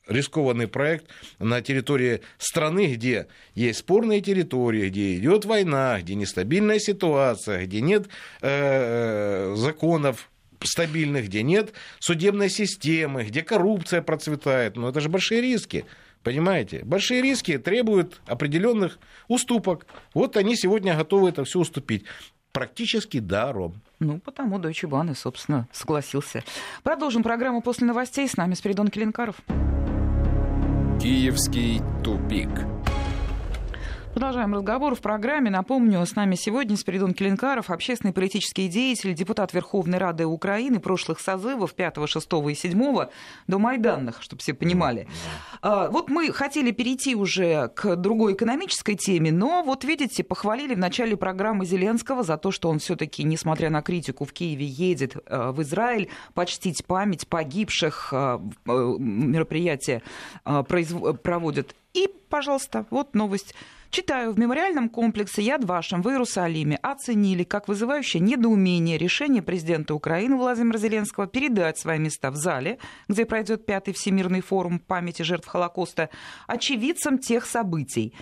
[0.07, 1.07] рискованный проект
[1.39, 8.09] на территории страны, где есть спорные территории, где идет война, где нестабильная ситуация, где нет
[8.41, 10.29] э, законов
[10.65, 14.77] стабильных, где нет судебной системы, где коррупция процветает.
[14.77, 15.85] Ну, это же большие риски.
[16.23, 16.83] Понимаете?
[16.85, 19.87] Большие риски требуют определенных уступок.
[20.15, 22.05] Вот они сегодня готовы это все уступить.
[22.53, 23.81] Практически даром.
[24.03, 26.43] Ну, потому Deutsche Bahn и, собственно, согласился.
[26.83, 28.29] Продолжим программу после новостей.
[28.29, 29.37] С нами Спиридон Келенкаров.
[31.01, 32.49] Киевский тупик.
[34.13, 35.51] Продолжаем разговор в программе.
[35.51, 41.73] Напомню, с нами сегодня Спиридон Келенкаров, общественный политический деятель, депутат Верховной Рады Украины прошлых созывов
[41.73, 43.07] 5, 6 и 7
[43.47, 45.09] до Майданных, чтобы все понимали.
[45.63, 50.79] А, вот мы хотели перейти уже к другой экономической теме, но вот видите, похвалили в
[50.79, 55.53] начале программы Зеленского за то, что он все-таки, несмотря на критику, в Киеве едет а,
[55.53, 58.11] в Израиль почтить память погибших.
[58.13, 60.03] А, мероприятия
[60.45, 61.75] проводят.
[61.95, 63.55] И, пожалуйста, вот новость.
[63.91, 70.37] Читаю, в мемориальном комплексе Яд Вашем в Иерусалиме оценили как вызывающее недоумение решение президента Украины
[70.37, 72.79] Владимира Зеленского передать свои места в зале,
[73.09, 76.09] где пройдет пятый Всемирный форум памяти жертв Холокоста,
[76.47, 78.15] очевидцам тех событий.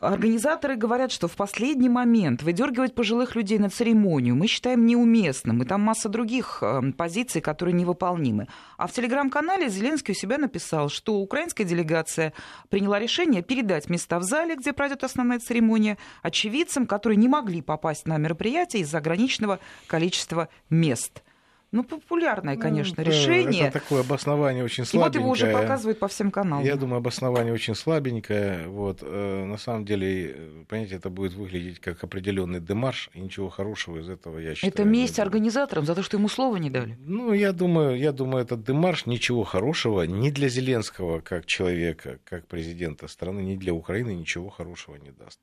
[0.00, 5.66] Организаторы говорят, что в последний момент выдергивать пожилых людей на церемонию мы считаем неуместным, и
[5.66, 8.46] там масса других э, позиций, которые невыполнимы.
[8.76, 12.32] А в телеграм-канале Зеленский у себя написал, что украинская делегация
[12.68, 18.06] приняла решение передать места в зале, где пройдет основная церемония, очевидцам, которые не могли попасть
[18.06, 19.58] на мероприятие из-за ограниченного
[19.88, 21.24] количества мест.
[21.70, 23.66] Ну, популярное, ну, конечно, ну, решение.
[23.66, 25.10] Это такое обоснование очень слабенькое.
[25.10, 26.64] И вот его уже показывают по всем каналам.
[26.64, 28.68] Я думаю, обоснование очень слабенькое.
[28.68, 29.00] Вот.
[29.02, 34.08] Э, на самом деле, понимаете, это будет выглядеть как определенный демарш, и ничего хорошего из
[34.08, 34.72] этого, я считаю.
[34.72, 36.96] Это месть организаторам за то, что ему слова не дали?
[37.00, 42.46] Ну, я думаю, я думаю, этот демарш ничего хорошего ни для Зеленского, как человека, как
[42.46, 45.38] президента страны, ни для Украины ничего хорошего не даст.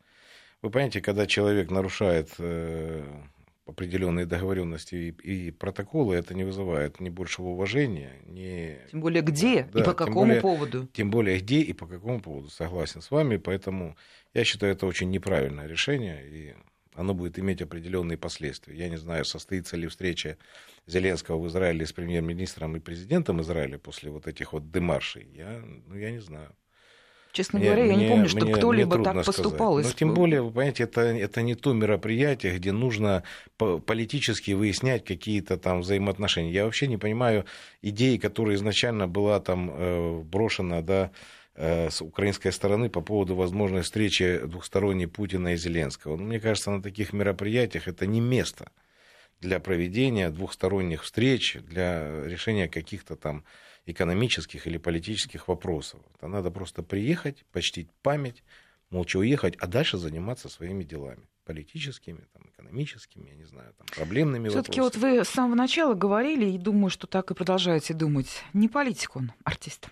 [0.63, 3.03] Вы понимаете, когда человек нарушает э,
[3.65, 8.77] определенные договоренности и, и протоколы, это не вызывает ни большего уважения, ни...
[8.91, 10.87] Тем более где да, и по какому более, поводу.
[10.93, 13.97] Тем более где и по какому поводу, согласен с вами, поэтому
[14.33, 16.55] я считаю, это очень неправильное решение, и
[16.93, 18.75] оно будет иметь определенные последствия.
[18.75, 20.37] Я не знаю, состоится ли встреча
[20.87, 25.27] Зеленского в Израиле с премьер-министром и президентом Израиля после вот этих вот демаршей.
[25.33, 26.55] Я, ну, я не знаю.
[27.35, 29.77] Честно говоря, мне, я не помню, что кто-либо так поступал.
[29.77, 33.23] Но тем более, вы понимаете, это, это не то мероприятие, где нужно
[33.57, 36.53] политически выяснять какие-то там взаимоотношения.
[36.53, 37.43] Я вообще не понимаю
[37.81, 41.11] идеи, которая изначально была там э, брошена, да,
[41.55, 46.15] э, с украинской стороны по поводу возможной встречи двухсторонней Путина и Зеленского.
[46.15, 48.71] Ну, мне кажется, на таких мероприятиях это не место
[49.41, 53.43] для проведения двухсторонних встреч, для решения каких-то там
[53.85, 56.01] экономических или политических вопросов.
[56.15, 58.43] Это надо просто приехать, почтить память,
[58.89, 64.49] молча уехать, а дальше заниматься своими делами политическими, там, экономическими, я не знаю, там, проблемными
[64.49, 68.67] Все-таки вот вы с самого начала говорили, и думаю, что так и продолжаете думать, не
[68.67, 69.87] политик он, артист.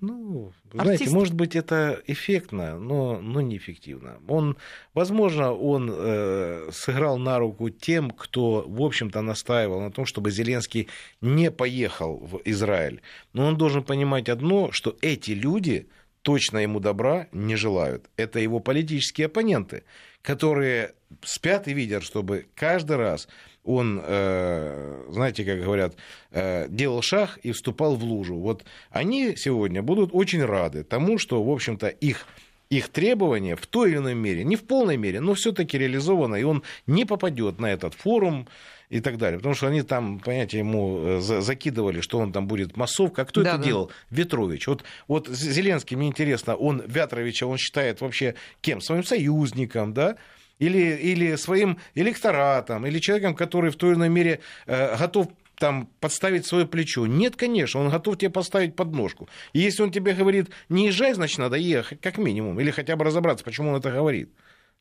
[0.00, 0.82] Ну, артист.
[0.82, 4.20] знаете, может быть, это эффектно, но, но неэффективно.
[4.28, 4.56] Он,
[4.94, 10.88] возможно, он э, сыграл на руку тем, кто, в общем-то, настаивал на том, чтобы Зеленский
[11.20, 13.02] не поехал в Израиль.
[13.32, 15.88] Но он должен понимать одно, что эти люди
[16.22, 18.06] точно ему добра не желают.
[18.16, 19.84] Это его политические оппоненты
[20.22, 23.28] которые спят и видят, чтобы каждый раз
[23.64, 25.94] он, э, знаете, как говорят,
[26.30, 28.36] э, делал шаг и вступал в лужу.
[28.36, 32.26] Вот они сегодня будут очень рады тому, что, в общем-то, их
[32.70, 36.42] их требования в той или иной мере, не в полной мере, но все-таки реализовано, и
[36.42, 38.48] он не попадет на этот форум
[38.92, 39.38] и так далее.
[39.38, 43.22] Потому что они там, понимаете, ему э, закидывали, что он там будет массовка.
[43.22, 43.64] А кто да, это да.
[43.64, 43.90] делал?
[44.10, 44.66] Ветрович.
[44.66, 48.82] Вот, вот Зеленский, мне интересно, он Вятровича, он считает вообще кем?
[48.82, 50.16] Своим союзником, да?
[50.58, 55.28] Или, или своим электоратом, или человеком, который в той или иной мере э, готов
[55.58, 57.06] там подставить свое плечо.
[57.06, 59.26] Нет, конечно, он готов тебе поставить подножку.
[59.54, 62.60] И если он тебе говорит, не езжай, значит, надо ехать, как минимум.
[62.60, 64.30] Или хотя бы разобраться, почему он это говорит.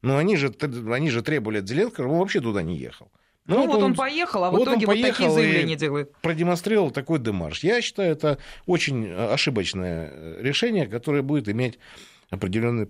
[0.02, 0.54] Но они же,
[0.91, 3.10] они же требовали от Зеленского, он вообще туда не ехал.
[3.47, 6.15] Ну, ну вот, он, он поехал, а в вот итоге вот такие заявления делает.
[6.21, 7.63] Продемонстрировал такой демарш.
[7.63, 11.80] Я считаю, это очень ошибочное решение, которое будет иметь
[12.30, 12.88] определенный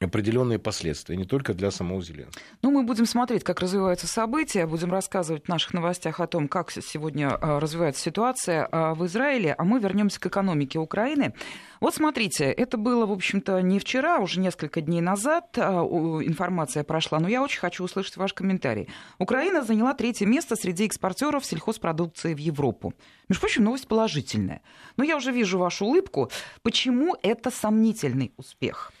[0.00, 2.42] определенные последствия, не только для самого Зеленского.
[2.62, 6.70] Ну, мы будем смотреть, как развиваются события, будем рассказывать в наших новостях о том, как
[6.70, 11.34] сегодня а, развивается ситуация а, в Израиле, а мы вернемся к экономике Украины.
[11.80, 16.84] Вот смотрите, это было, в общем-то, не вчера, а уже несколько дней назад а, информация
[16.84, 18.88] прошла, но я очень хочу услышать ваш комментарий.
[19.18, 22.94] Украина заняла третье место среди экспортеров сельхозпродукции в Европу.
[23.28, 24.62] Между прочим, новость положительная.
[24.96, 26.30] Но я уже вижу вашу улыбку.
[26.62, 28.92] Почему это сомнительный успех?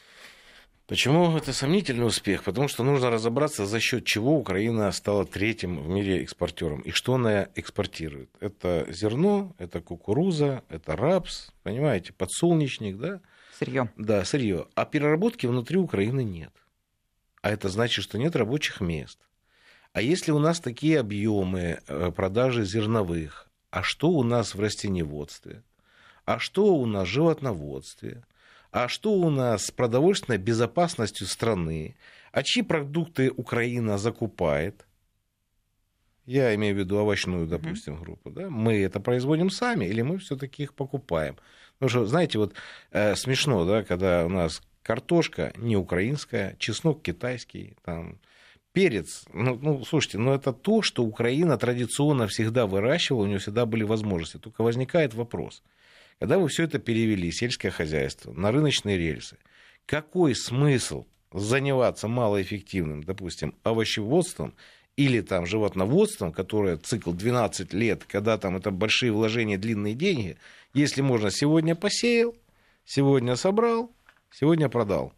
[0.88, 2.44] Почему это сомнительный успех?
[2.44, 7.16] Потому что нужно разобраться, за счет чего Украина стала третьим в мире экспортером и что
[7.16, 8.30] она экспортирует.
[8.40, 13.20] Это зерно, это кукуруза, это рапс, понимаете, подсолнечник, да?
[13.58, 13.92] Сырье.
[13.98, 14.66] Да, сырье.
[14.74, 16.54] А переработки внутри Украины нет.
[17.42, 19.18] А это значит, что нет рабочих мест.
[19.92, 25.62] А если у нас такие объемы э, продажи зерновых, а что у нас в растеневодстве?
[26.24, 28.24] А что у нас в животноводстве?
[28.70, 31.96] А что у нас с продовольственной безопасностью страны,
[32.32, 34.86] а чьи продукты Украина закупает,
[36.26, 40.64] я имею в виду овощную, допустим, группу, да, мы это производим сами или мы все-таки
[40.64, 41.36] их покупаем.
[41.78, 42.54] Потому что, знаете, вот
[42.90, 48.18] э, смешно, да, когда у нас картошка не украинская, чеснок китайский, там,
[48.72, 53.64] перец, ну, ну, слушайте, ну это то, что Украина традиционно всегда выращивала, у нее всегда
[53.64, 54.36] были возможности.
[54.36, 55.62] Только возникает вопрос–
[56.18, 59.38] когда вы все это перевели, сельское хозяйство, на рыночные рельсы,
[59.86, 64.54] какой смысл заниматься малоэффективным, допустим, овощеводством
[64.96, 70.36] или там животноводством, которое цикл 12 лет, когда там это большие вложения, длинные деньги,
[70.74, 72.34] если можно сегодня посеял,
[72.84, 73.92] сегодня собрал,
[74.32, 75.12] сегодня продал.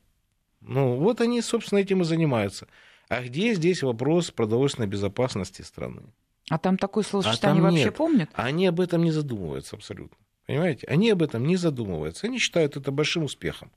[0.61, 2.69] Ну, вот они, собственно, этим и занимаются.
[3.09, 6.03] А где здесь вопрос продовольственной безопасности страны?
[6.51, 7.97] А там такой словосочетание а вообще нет.
[7.97, 8.31] помнят?
[8.35, 10.17] Они об этом не задумываются абсолютно.
[10.51, 10.85] Понимаете?
[10.89, 12.27] Они об этом не задумываются.
[12.27, 13.71] Они считают это большим успехом.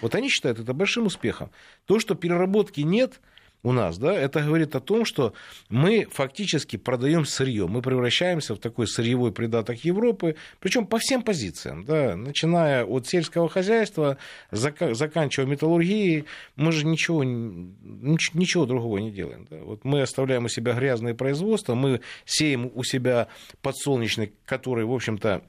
[0.00, 1.50] Вот они считают это большим успехом.
[1.84, 3.20] То, что переработки нет
[3.62, 5.34] у нас, да, это говорит о том, что
[5.68, 7.66] мы фактически продаем сырье.
[7.66, 13.50] Мы превращаемся в такой сырьевой придаток Европы, причем по всем позициям, да, начиная от сельского
[13.50, 14.16] хозяйства,
[14.50, 16.24] заканчивая металлургией,
[16.56, 19.46] мы же ничего, ничего другого не делаем.
[19.50, 19.58] Да.
[19.58, 23.28] Вот мы оставляем у себя грязные производства, мы сеем у себя
[23.60, 25.42] подсолнечник, который, в общем-то,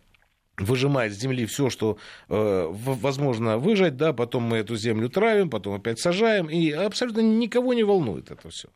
[0.57, 1.97] выжимает с земли все, что
[2.29, 7.73] э, возможно выжать, да, потом мы эту землю травим, потом опять сажаем, и абсолютно никого
[7.73, 8.69] не волнует это все.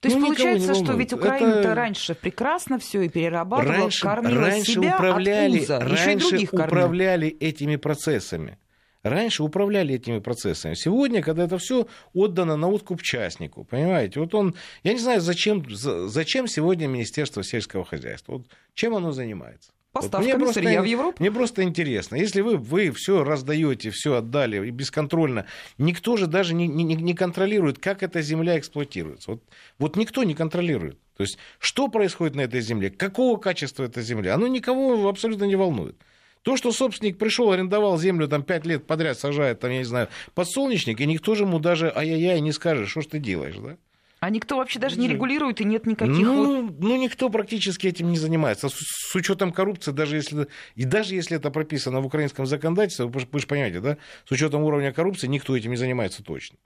[0.00, 1.74] То есть ну, получается, что ведь Украина-то это...
[1.74, 7.30] раньше прекрасно все и перерабатывала, раньше, кормила раньше себя управляли, от пуза, раньше других управляли
[7.30, 7.50] кормила.
[7.50, 8.58] этими процессами.
[9.02, 10.74] Раньше управляли этими процессами.
[10.74, 15.64] Сегодня, когда это все отдано на откуп частнику, понимаете, вот он, я не знаю, зачем,
[15.70, 19.70] зачем сегодня Министерство сельского хозяйства, вот чем оно занимается.
[20.00, 21.16] Поставками вот просто, сырья в Европу.
[21.18, 25.46] Мне просто интересно, если вы, вы все раздаете, все отдали и бесконтрольно,
[25.78, 29.32] никто же даже не, не, не контролирует, как эта земля эксплуатируется.
[29.32, 29.42] Вот,
[29.78, 30.98] вот никто не контролирует.
[31.16, 35.56] То есть, что происходит на этой земле, какого качества эта земля, оно никого абсолютно не
[35.56, 35.96] волнует.
[36.42, 40.08] То, что собственник пришел, арендовал землю, там, пять лет подряд сажает, там, я не знаю,
[40.34, 43.78] подсолнечник, и никто же ему даже ай-яй-яй не скажет, что ж ты делаешь, да?
[44.26, 46.26] А никто вообще даже не регулирует, и нет никаких...
[46.26, 48.68] Ну, ну никто практически этим не занимается.
[48.68, 53.20] С, с учетом коррупции, даже если, и даже если это прописано в украинском законодательстве, вы,
[53.30, 56.58] вы же понимаете, да, с учетом уровня коррупции никто этим не занимается точно.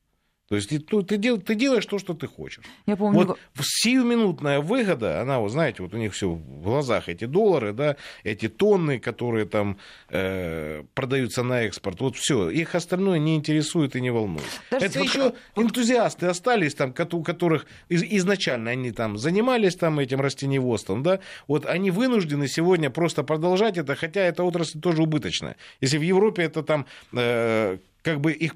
[0.51, 2.65] То есть ну, ты, дел, ты делаешь то, что ты хочешь.
[2.85, 3.21] Я помню...
[3.21, 7.97] Вот сиюминутная выгода, она, вот знаете, вот у них все в глазах эти доллары, да,
[8.25, 14.01] эти тонны, которые там э, продаются на экспорт, вот все, их остальное не интересует и
[14.01, 14.43] не волнует.
[14.73, 21.05] Даже Это еще энтузиасты остались там, у которых изначально они там занимались там этим растениеводством,
[21.05, 25.55] да, вот они вынуждены сегодня просто продолжать это, хотя эта отрасль тоже убыточная.
[25.81, 28.55] Если в Европе это там э, как бы их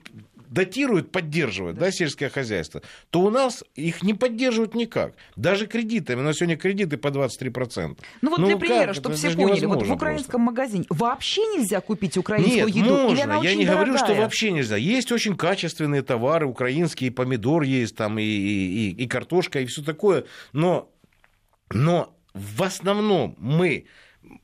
[0.55, 1.87] датируют, поддерживают, да.
[1.87, 5.15] да, сельское хозяйство, то у нас их не поддерживают никак.
[5.37, 6.21] Даже кредитами.
[6.21, 7.99] У нас сегодня кредиты по 23%.
[8.23, 8.95] Ну вот ну, для примера, как?
[8.95, 10.63] чтобы все поняли, вот в украинском просто.
[10.63, 12.97] магазине вообще нельзя купить украинскую Нет, еду?
[12.97, 13.13] можно.
[13.13, 13.87] Или она Я не дорогая?
[13.87, 14.77] говорю, что вообще нельзя.
[14.77, 20.25] Есть очень качественные товары, украинские, помидор есть, там и, и, и картошка, и все такое.
[20.53, 20.89] Но,
[21.71, 23.87] но в основном мы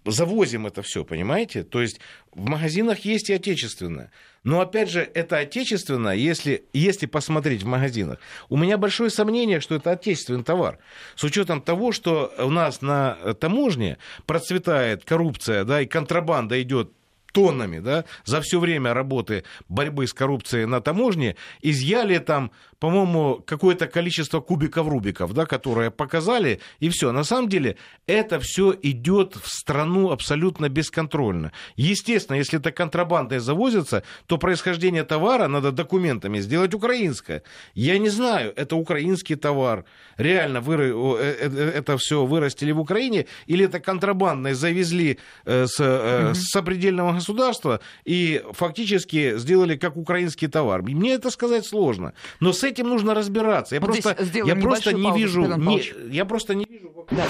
[0.04, 1.62] завозим это все, понимаете?
[1.62, 2.00] То есть
[2.32, 4.10] в магазинах есть и отечественное.
[4.42, 8.18] Но опять же, это отечественное, если, если посмотреть в магазинах.
[8.48, 10.78] У меня большое сомнение, что это отечественный товар.
[11.14, 16.90] С учетом того, что у нас на таможне процветает коррупция, да, и контрабанда идет
[17.32, 23.86] тоннами, да, за все время работы борьбы с коррупцией на таможне изъяли там, по-моему, какое-то
[23.86, 27.12] количество кубиков рубиков, да, которые показали, и все.
[27.12, 31.52] На самом деле это все идет в страну абсолютно бесконтрольно.
[31.76, 37.42] Естественно, если это контрабандой завозится, то происхождение товара надо документами сделать украинское.
[37.74, 39.84] Я не знаю, это украинский товар,
[40.16, 45.78] реально вы, э, э, это все вырастили в Украине, или это контрабандной завезли э, с,
[45.78, 50.82] с сопредельного государства и фактически сделали как украинский товар.
[50.82, 52.12] Мне это сказать сложно.
[52.40, 53.74] Но с этим нужно разбираться.
[53.74, 55.46] Я вот просто, я просто не вижу.
[55.56, 57.06] Не, я просто не вижу.
[57.10, 57.24] Да.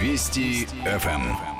[0.00, 1.57] Вести ФМ.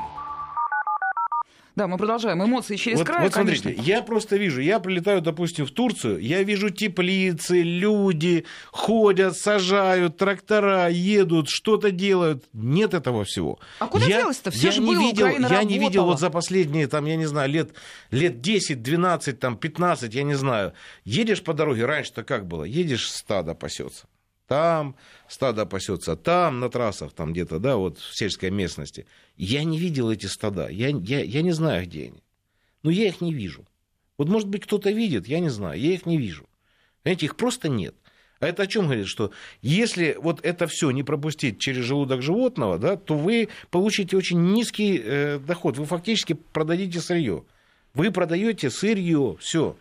[1.79, 2.43] Да, мы продолжаем.
[2.43, 3.63] Эмоции через вот, край, Вот конечно.
[3.71, 10.17] смотрите, я просто вижу, я прилетаю, допустим, в Турцию, я вижу теплицы, люди ходят, сажают,
[10.17, 12.45] трактора едут, что-то делают.
[12.53, 13.61] Нет этого всего.
[13.79, 14.51] А куда я, делось-то?
[14.51, 15.71] Все я же не было, видел, Украина Я работала.
[15.71, 17.71] не видел вот за последние, там, я не знаю, лет,
[18.11, 20.73] лет 10, 12, там, 15, я не знаю.
[21.05, 22.65] Едешь по дороге, раньше-то как было?
[22.65, 24.07] Едешь, стадо пасется
[24.49, 24.97] там,
[25.29, 29.07] стадо пасется там, на трассах, там где-то, да, вот в сельской местности.
[29.37, 32.23] Я не видел эти стада, я, я, я не знаю, где они.
[32.83, 33.67] Но я их не вижу.
[34.17, 36.49] Вот, может быть, кто-то видит, я не знаю, я их не вижу.
[37.03, 37.95] Понимаете, их просто нет.
[38.41, 42.79] А это о чем говорит, что если вот это все не пропустить через желудок животного,
[42.79, 45.77] да, то вы получите очень низкий э, доход.
[45.77, 47.45] Вы фактически продадите сырье.
[47.95, 49.77] Вы продаете сырье, все.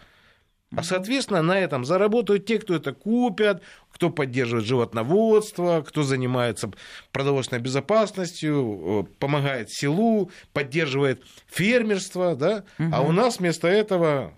[0.77, 6.69] А, соответственно, на этом заработают те, кто это купят, кто поддерживает животноводство, кто занимается
[7.11, 12.63] продовольственной безопасностью, помогает селу, поддерживает фермерство, да?
[12.77, 12.89] Угу.
[12.93, 14.33] А у нас вместо этого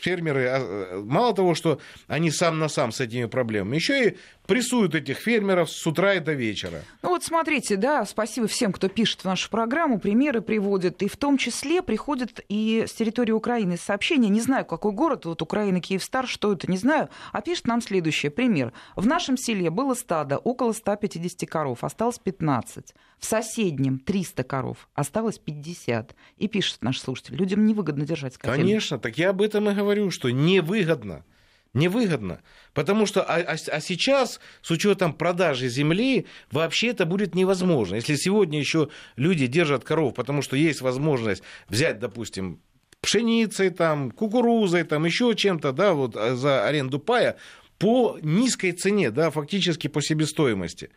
[0.00, 4.16] фермеры, а, мало того, что они сам на сам с этими проблемами, еще и
[4.50, 6.82] прессуют этих фермеров с утра и до вечера.
[7.04, 11.16] Ну вот смотрите, да, спасибо всем, кто пишет в нашу программу, примеры приводит, и в
[11.16, 16.26] том числе приходят и с территории Украины сообщения, не знаю, какой город, вот Украина, Киевстар,
[16.26, 18.72] что это, не знаю, а пишет нам следующее, пример.
[18.96, 22.92] В нашем селе было стадо около 150 коров, осталось 15.
[23.20, 26.16] В соседнем 300 коров, осталось 50.
[26.38, 28.56] И пишет наш слушатель, людям невыгодно держать скотину.
[28.56, 31.24] Конечно, так я об этом и говорю, что невыгодно.
[31.72, 32.42] Невыгодно.
[32.74, 37.94] Потому что а, а, а сейчас, с учетом продажи земли, вообще это будет невозможно.
[37.94, 42.60] Если сегодня еще люди держат коров, потому что есть возможность взять, допустим,
[43.00, 47.36] пшеницей, там, кукурузой, там, еще чем-то, да, вот а, за аренду пая
[47.78, 50.90] по низкой цене, да, фактически по себестоимости,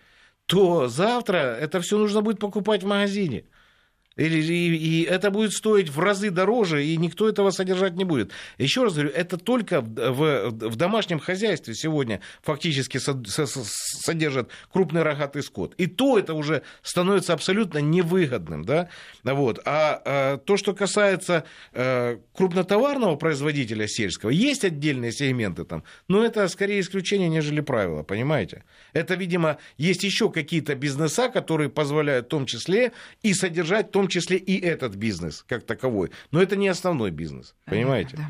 [0.47, 3.45] то завтра это все нужно будет покупать в магазине.
[4.15, 8.31] Или, и, и это будет стоить в разы дороже, и никто этого содержать не будет.
[8.59, 15.01] Еще раз говорю, это только в, в, домашнем хозяйстве сегодня фактически со, со, содержат крупный
[15.01, 15.73] рогатый скот.
[15.77, 18.63] И то это уже становится абсолютно невыгодным.
[18.63, 18.89] Да?
[19.23, 19.59] Вот.
[19.65, 26.47] А, а то, что касается а, крупнотоварного производителя сельского, есть отдельные сегменты там, но это
[26.47, 28.63] скорее исключение, нежели правило, понимаете?
[28.93, 32.91] Это, видимо, есть еще какие-то бизнеса, которые позволяют в том числе
[33.23, 36.11] и содержать в том том числе и этот бизнес как таковой.
[36.31, 38.17] Но это не основной бизнес, понимаете?
[38.17, 38.27] Да.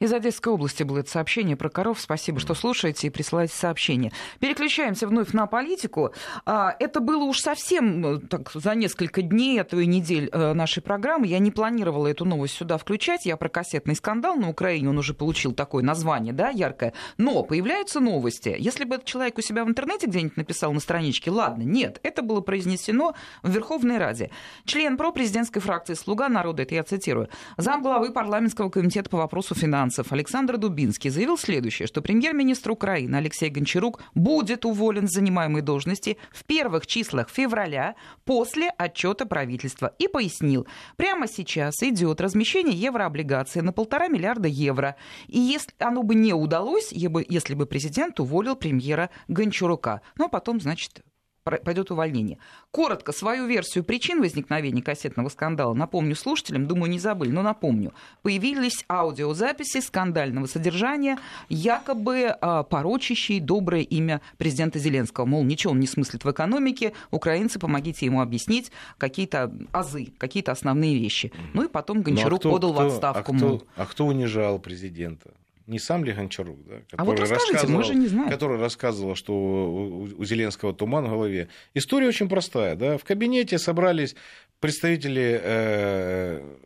[0.00, 2.00] Из Одесской области было это сообщение про коров.
[2.00, 4.12] Спасибо, что слушаете и присылаете сообщения.
[4.40, 6.12] Переключаемся вновь на политику.
[6.44, 10.82] А, это было уж совсем э, так, за несколько дней, то и недель э, нашей
[10.82, 11.26] программы.
[11.26, 13.24] Я не планировала эту новость сюда включать.
[13.24, 16.92] Я про кассетный скандал на Украине, он уже получил такое название, да, яркое.
[17.16, 18.54] Но появляются новости.
[18.58, 22.22] Если бы этот человек у себя в интернете где-нибудь написал на страничке, ладно, нет, это
[22.22, 24.30] было произнесено в Верховной Раде.
[24.66, 27.28] Член пропрезидентской фракции «Слуга народа», это я цитирую,
[27.58, 34.00] замглавы парламентского комитета по вопросу финансов Александр Дубинский заявил следующее, что премьер-министр Украины Алексей Гончарук
[34.14, 41.28] будет уволен с занимаемой должности в первых числах февраля после отчета правительства и пояснил, прямо
[41.28, 44.96] сейчас идет размещение еврооблигаций на полтора миллиарда евро.
[45.26, 50.00] И если оно бы не удалось, если бы президент уволил премьера Гончарука.
[50.18, 51.02] А потом, значит,
[51.44, 52.38] пойдет увольнение.
[52.70, 57.92] Коротко свою версию причин возникновения кассетного скандала, напомню слушателям, думаю, не забыли, но напомню.
[58.22, 61.18] Появились аудиозаписи скандального содержания,
[61.50, 65.26] якобы а, порочащие доброе имя президента Зеленского.
[65.26, 70.98] Мол, ничего он не смыслит в экономике, украинцы, помогите ему объяснить какие-то азы, какие-то основные
[70.98, 71.30] вещи.
[71.52, 73.32] Ну и потом ну, Гончарук а кто, подал кто, в отставку.
[73.32, 75.30] А кто, а кто унижал президента?
[75.66, 78.28] Не сам ли Гончарук, да, который, а вот рассказывал, мы же не знаем.
[78.28, 81.48] который рассказывал, что у Зеленского туман в голове.
[81.72, 82.76] История очень простая.
[82.76, 82.98] Да?
[82.98, 84.14] В кабинете собрались
[84.60, 86.56] представители э,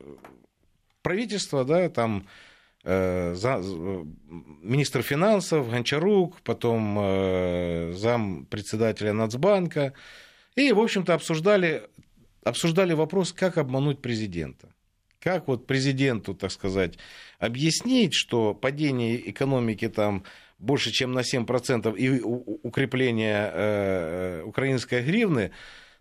[1.02, 2.26] правительства, да, там
[2.84, 3.56] э, за,
[4.62, 9.92] министр финансов Гончарук, потом э, зам председателя Нацбанка,
[10.56, 11.88] и, в общем-то, обсуждали,
[12.42, 14.68] обсуждали вопрос, как обмануть президента.
[15.20, 16.98] Как вот президенту, так сказать,
[17.38, 20.24] объяснить, что падение экономики там
[20.58, 25.50] больше, чем на 7%, и укрепление э, украинской гривны,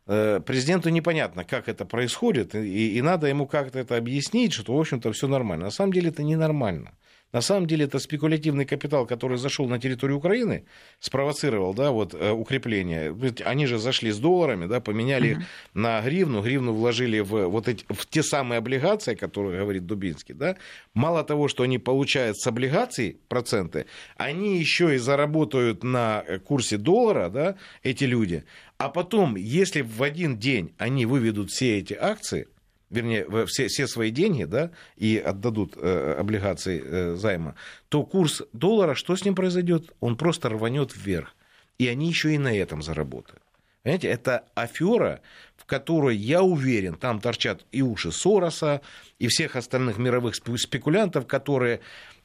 [0.07, 4.80] э, президенту непонятно, как это происходит, и, и надо ему как-то это объяснить, что, в
[4.80, 5.65] общем-то, все нормально.
[5.65, 6.93] На самом деле это ненормально.
[7.34, 10.63] На самом деле это спекулятивный капитал, который зашел на территорию Украины,
[10.99, 13.15] спровоцировал да, вот, э, укрепление.
[13.43, 15.43] Они же зашли с долларами, да, поменяли их uh-huh.
[15.73, 20.36] на гривну, гривну вложили в, вот эти, в те самые облигации, о которых говорит Дубинский.
[20.36, 20.55] Да.
[20.93, 27.30] Мало того, что они получают с облигаций проценты, они еще и заработают на курсе доллара,
[27.30, 28.45] да, эти люди.
[28.78, 32.47] А потом, если в один день они выведут все эти акции,
[32.90, 37.56] вернее, все, все свои деньги, да, и отдадут э, облигации э, займа,
[37.90, 39.94] то курс доллара, что с ним произойдет?
[40.00, 41.36] Он просто рванет вверх.
[41.78, 43.42] И они еще и на этом заработают.
[43.84, 45.22] Понимаете, это афера,
[45.56, 48.82] в которой, я уверен, там торчат и уши Сороса,
[49.18, 51.80] и всех остальных мировых спекулянтов, которые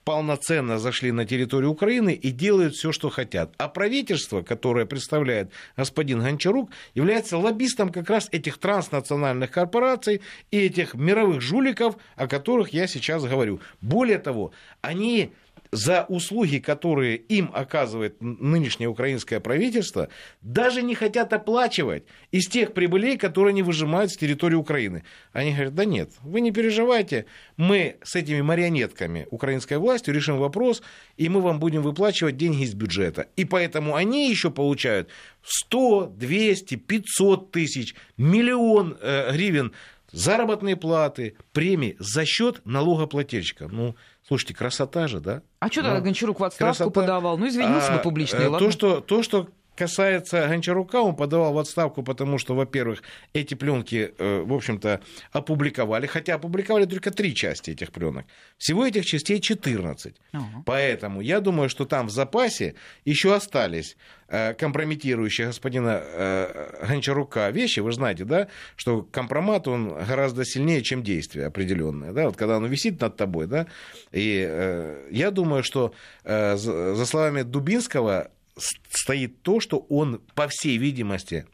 [0.04, 3.54] полноценно зашли на территорию Украины и делают все, что хотят.
[3.58, 10.94] А правительство, которое представляет господин Гончарук, является лоббистом как раз этих транснациональных корпораций и этих
[10.94, 13.60] мировых жуликов, о которых я сейчас говорю.
[13.80, 15.32] Более того, они
[15.72, 20.10] за услуги, которые им оказывает нынешнее украинское правительство,
[20.42, 25.02] даже не хотят оплачивать из тех прибылей, которые они выжимают с территории Украины.
[25.32, 27.24] Они говорят, да нет, вы не переживайте,
[27.56, 30.82] мы с этими марионетками украинской власти решим вопрос,
[31.16, 33.28] и мы вам будем выплачивать деньги из бюджета.
[33.36, 35.08] И поэтому они еще получают
[35.42, 39.72] 100, 200, 500 тысяч, миллион э, гривен
[40.12, 43.68] заработные платы, премии за счет налогоплательщика.
[43.68, 43.96] Ну,
[44.32, 45.42] Слушайте, красота же, да?
[45.60, 46.90] А что тогда ну, Гончарук в отставку красота.
[47.02, 47.36] подавал?
[47.36, 48.66] Ну, извинился а, бы публично, и э, ладно.
[48.66, 53.02] То, что, то, что касается Гончарука, он подавал в отставку, потому что, во-первых,
[53.32, 55.00] эти пленки, э, в общем-то,
[55.32, 58.26] опубликовали, хотя опубликовали только три части этих пленок.
[58.58, 60.14] Всего этих частей 14.
[60.32, 63.96] uh Поэтому я думаю, что там в запасе еще остались
[64.28, 67.80] э, компрометирующие господина э, Гончарука вещи.
[67.80, 72.12] Вы же знаете, да, что компромат, он гораздо сильнее, чем действие определенное.
[72.12, 72.26] Да?
[72.26, 73.66] Вот когда оно висит над тобой, да,
[74.12, 75.94] и я думаю, что
[76.24, 81.46] за словами Дубинского, стоит то, что он, по всей видимости,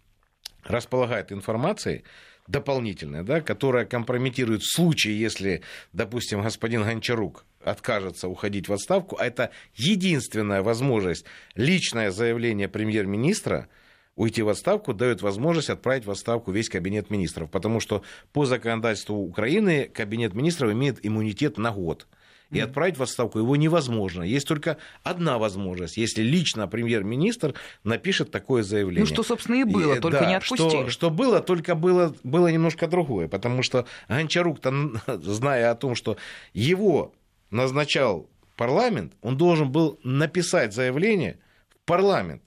[0.65, 2.05] располагает информацией
[2.47, 9.27] дополнительной, да, которая компрометирует в случае, если, допустим, господин Гончарук откажется уходить в отставку, а
[9.27, 11.25] это единственная возможность,
[11.55, 13.69] личное заявление премьер-министра
[14.17, 17.51] уйти в отставку, дает возможность отправить в отставку весь кабинет министров.
[17.51, 22.09] Потому что по законодательству Украины кабинет министров имеет иммунитет на год
[22.51, 24.23] и отправить в отставку его невозможно.
[24.23, 29.01] Есть только одна возможность, если лично премьер-министр напишет такое заявление.
[29.01, 30.69] Ну, что, собственно, и было, и, только да, не отпустили.
[30.69, 34.93] Что, что было, только было, было немножко другое, потому что Гончарук-то,
[35.23, 36.17] зная о том, что
[36.55, 37.13] его
[37.51, 41.39] назначал парламент, он должен был написать заявление
[41.71, 42.43] в парламент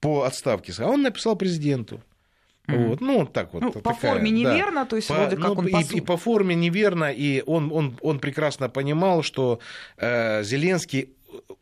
[0.00, 2.02] по отставке, а он написал президенту.
[2.68, 2.86] Mm-hmm.
[2.86, 3.62] Вот, ну, так вот.
[3.62, 4.84] Ну, такая, по форме неверно, да.
[4.84, 7.98] то есть по, вроде как ну, он и, и по форме неверно, и он, он,
[8.00, 9.58] он прекрасно понимал, что
[9.96, 11.10] э, Зеленский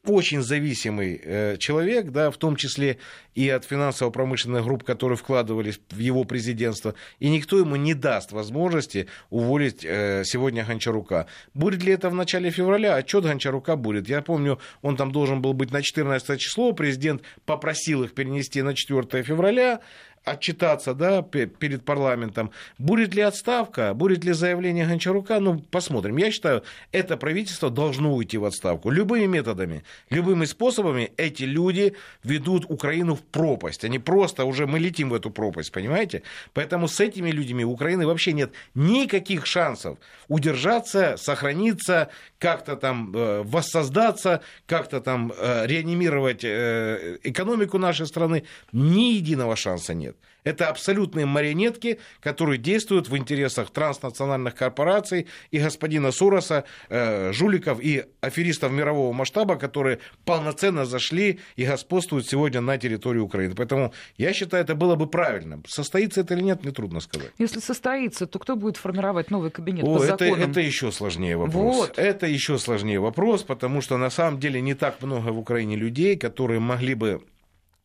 [0.05, 2.99] очень зависимый э, человек, да, в том числе
[3.35, 9.09] и от финансово-промышленных групп, которые вкладывались в его президентство, и никто ему не даст возможности
[9.29, 11.27] уволить э, сегодня Гончарука.
[11.55, 12.97] Будет ли это в начале февраля?
[12.97, 14.09] Отчет Гончарука будет.
[14.09, 18.75] Я помню, он там должен был быть на 14 число, президент попросил их перенести на
[18.75, 19.81] 4 февраля,
[20.25, 22.51] отчитаться да, перед парламентом.
[22.79, 26.17] Будет ли отставка, будет ли заявление Гончарука, ну, посмотрим.
[26.19, 26.63] Я считаю,
[26.93, 28.91] это правительство должно уйти в отставку.
[28.91, 33.85] Любыми методами, любыми способами эти люди ведут Украину в пропасть.
[33.85, 36.23] Они просто уже, мы летим в эту пропасть, понимаете?
[36.53, 39.99] Поэтому с этими людьми у Украины вообще нет никаких шансов
[40.29, 42.09] удержаться, сохраниться,
[42.39, 48.45] как-то там э, воссоздаться, как-то там э, реанимировать э, экономику нашей страны.
[48.73, 50.10] Ни единого шанса нет.
[50.45, 58.05] Это абсолютные марионетки, которые действуют в интересах транснациональных корпораций и господина Сороса, э, жуликов и
[58.21, 63.55] аферистов мирового масштаба, которые полноценно зашли и господствуют сегодня на территории Украины.
[63.55, 65.63] Поэтому я считаю, это было бы правильно.
[65.67, 67.33] Состоится это или нет, мне трудно сказать.
[67.39, 70.51] Если состоится, то кто будет формировать новый кабинет О, по это, законам?
[70.51, 71.77] Это еще сложнее вопрос.
[71.77, 71.99] Вот.
[71.99, 76.17] Это еще сложнее вопрос, потому что на самом деле не так много в Украине людей,
[76.17, 77.23] которые могли бы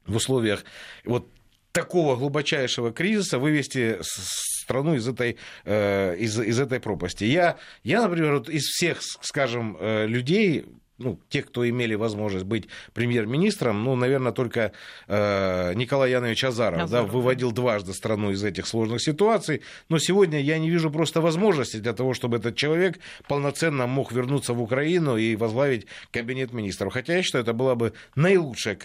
[0.07, 0.63] в условиях
[1.03, 1.27] вот
[1.75, 7.25] такого глубочайшего кризиса вывести страну из этой, э, из, из этой пропасти.
[7.25, 10.65] Я, я, например, вот из всех, скажем, э, людей,
[10.97, 14.71] ну, те, кто имели возможность быть премьер-министром, ну, наверное, только
[15.07, 19.61] э, Николай Янович Азаров, Азаров да, выводил дважды страну из этих сложных ситуаций.
[19.89, 24.53] Но сегодня я не вижу просто возможности для того, чтобы этот человек полноценно мог вернуться
[24.53, 26.93] в Украину и возглавить кабинет министров.
[26.93, 28.75] Хотя я считаю, это была бы наилучшая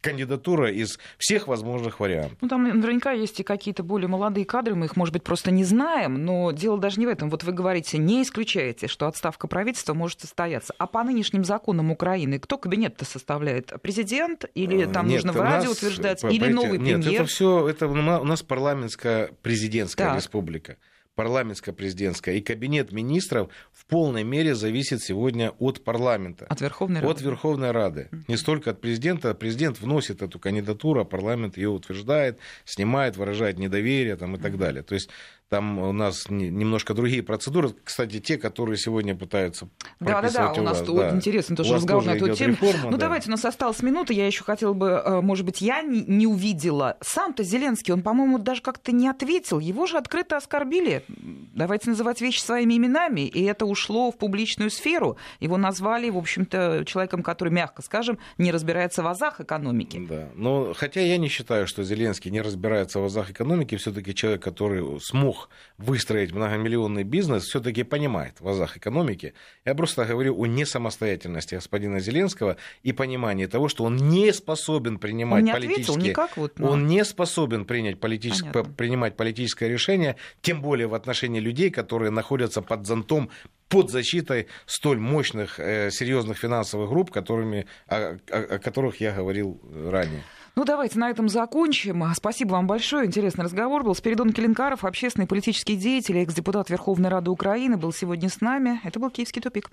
[0.00, 2.38] кандидатура из всех возможных вариантов.
[2.40, 5.64] Ну, там наверняка есть и какие-то более молодые кадры, мы их, может быть, просто не
[5.64, 7.30] знаем, но дело даже не в этом.
[7.30, 10.74] Вот вы говорите, не исключаете, что отставка правительства может состояться.
[10.78, 13.72] А по нынешним законам Украины кто кабинет-то составляет?
[13.82, 14.44] Президент?
[14.54, 16.24] Или там нет, нужно в радио нас, утверждать?
[16.24, 16.98] Или новый премьер?
[16.98, 20.16] Нет, это все, это у нас парламентская президентская так.
[20.16, 20.76] республика
[21.16, 26.46] парламентско-президентская, и кабинет министров в полной мере зависит сегодня от парламента.
[26.48, 27.12] От Верховной Рады.
[27.12, 28.08] От Верховной Рады.
[28.28, 29.34] Не столько от президента.
[29.34, 34.82] Президент вносит эту кандидатуру, а парламент ее утверждает, снимает, выражает недоверие там, и так далее.
[34.82, 35.10] То есть
[35.50, 37.74] там у нас немножко другие процедуры.
[37.82, 41.10] Кстати, те, которые сегодня пытаются Да, да, да, у, у нас тут да.
[41.10, 42.52] интересно тоже разговор на эту тему.
[42.52, 42.98] Реформа, ну, да.
[42.98, 44.12] давайте, у нас осталась минута.
[44.12, 46.96] Я еще хотела бы, э, может быть, я не увидела.
[47.00, 49.58] Сам-то Зеленский, он, по-моему, даже как-то не ответил.
[49.58, 50.99] Его же открыто оскорбили.
[51.08, 53.22] Давайте называть вещи своими именами.
[53.22, 55.16] И это ушло в публичную сферу.
[55.40, 60.04] Его назвали, в общем-то, человеком, который, мягко скажем, не разбирается в азах экономики.
[60.08, 64.42] Да, но хотя я не считаю, что Зеленский не разбирается в азах экономики, все-таки человек,
[64.42, 65.48] который смог
[65.78, 69.34] выстроить многомиллионный бизнес, все-таки понимает в азах экономики.
[69.64, 75.40] Я просто говорю о несамостоятельности господина Зеленского и понимании того, что он не способен принимать
[75.40, 76.10] он не политические...
[76.10, 76.70] Никак вот, но...
[76.70, 82.60] Он не способен принять политическое, принимать политическое решение, тем более в отношении людей, которые находятся
[82.60, 83.30] под зонтом
[83.70, 89.60] под защитой столь мощных, э, серьезных финансовых групп, которыми, о, о, о которых я говорил
[89.90, 90.22] ранее.
[90.56, 92.04] Ну, давайте на этом закончим.
[92.14, 93.06] Спасибо вам большое.
[93.06, 93.94] Интересный разговор был.
[93.94, 98.80] Спиридон Келенкаров, общественный политический деятель, экс-депутат Верховной Рады Украины, был сегодня с нами.
[98.84, 99.70] Это был «Киевский тупик».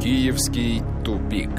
[0.00, 1.50] «Киевский тупик».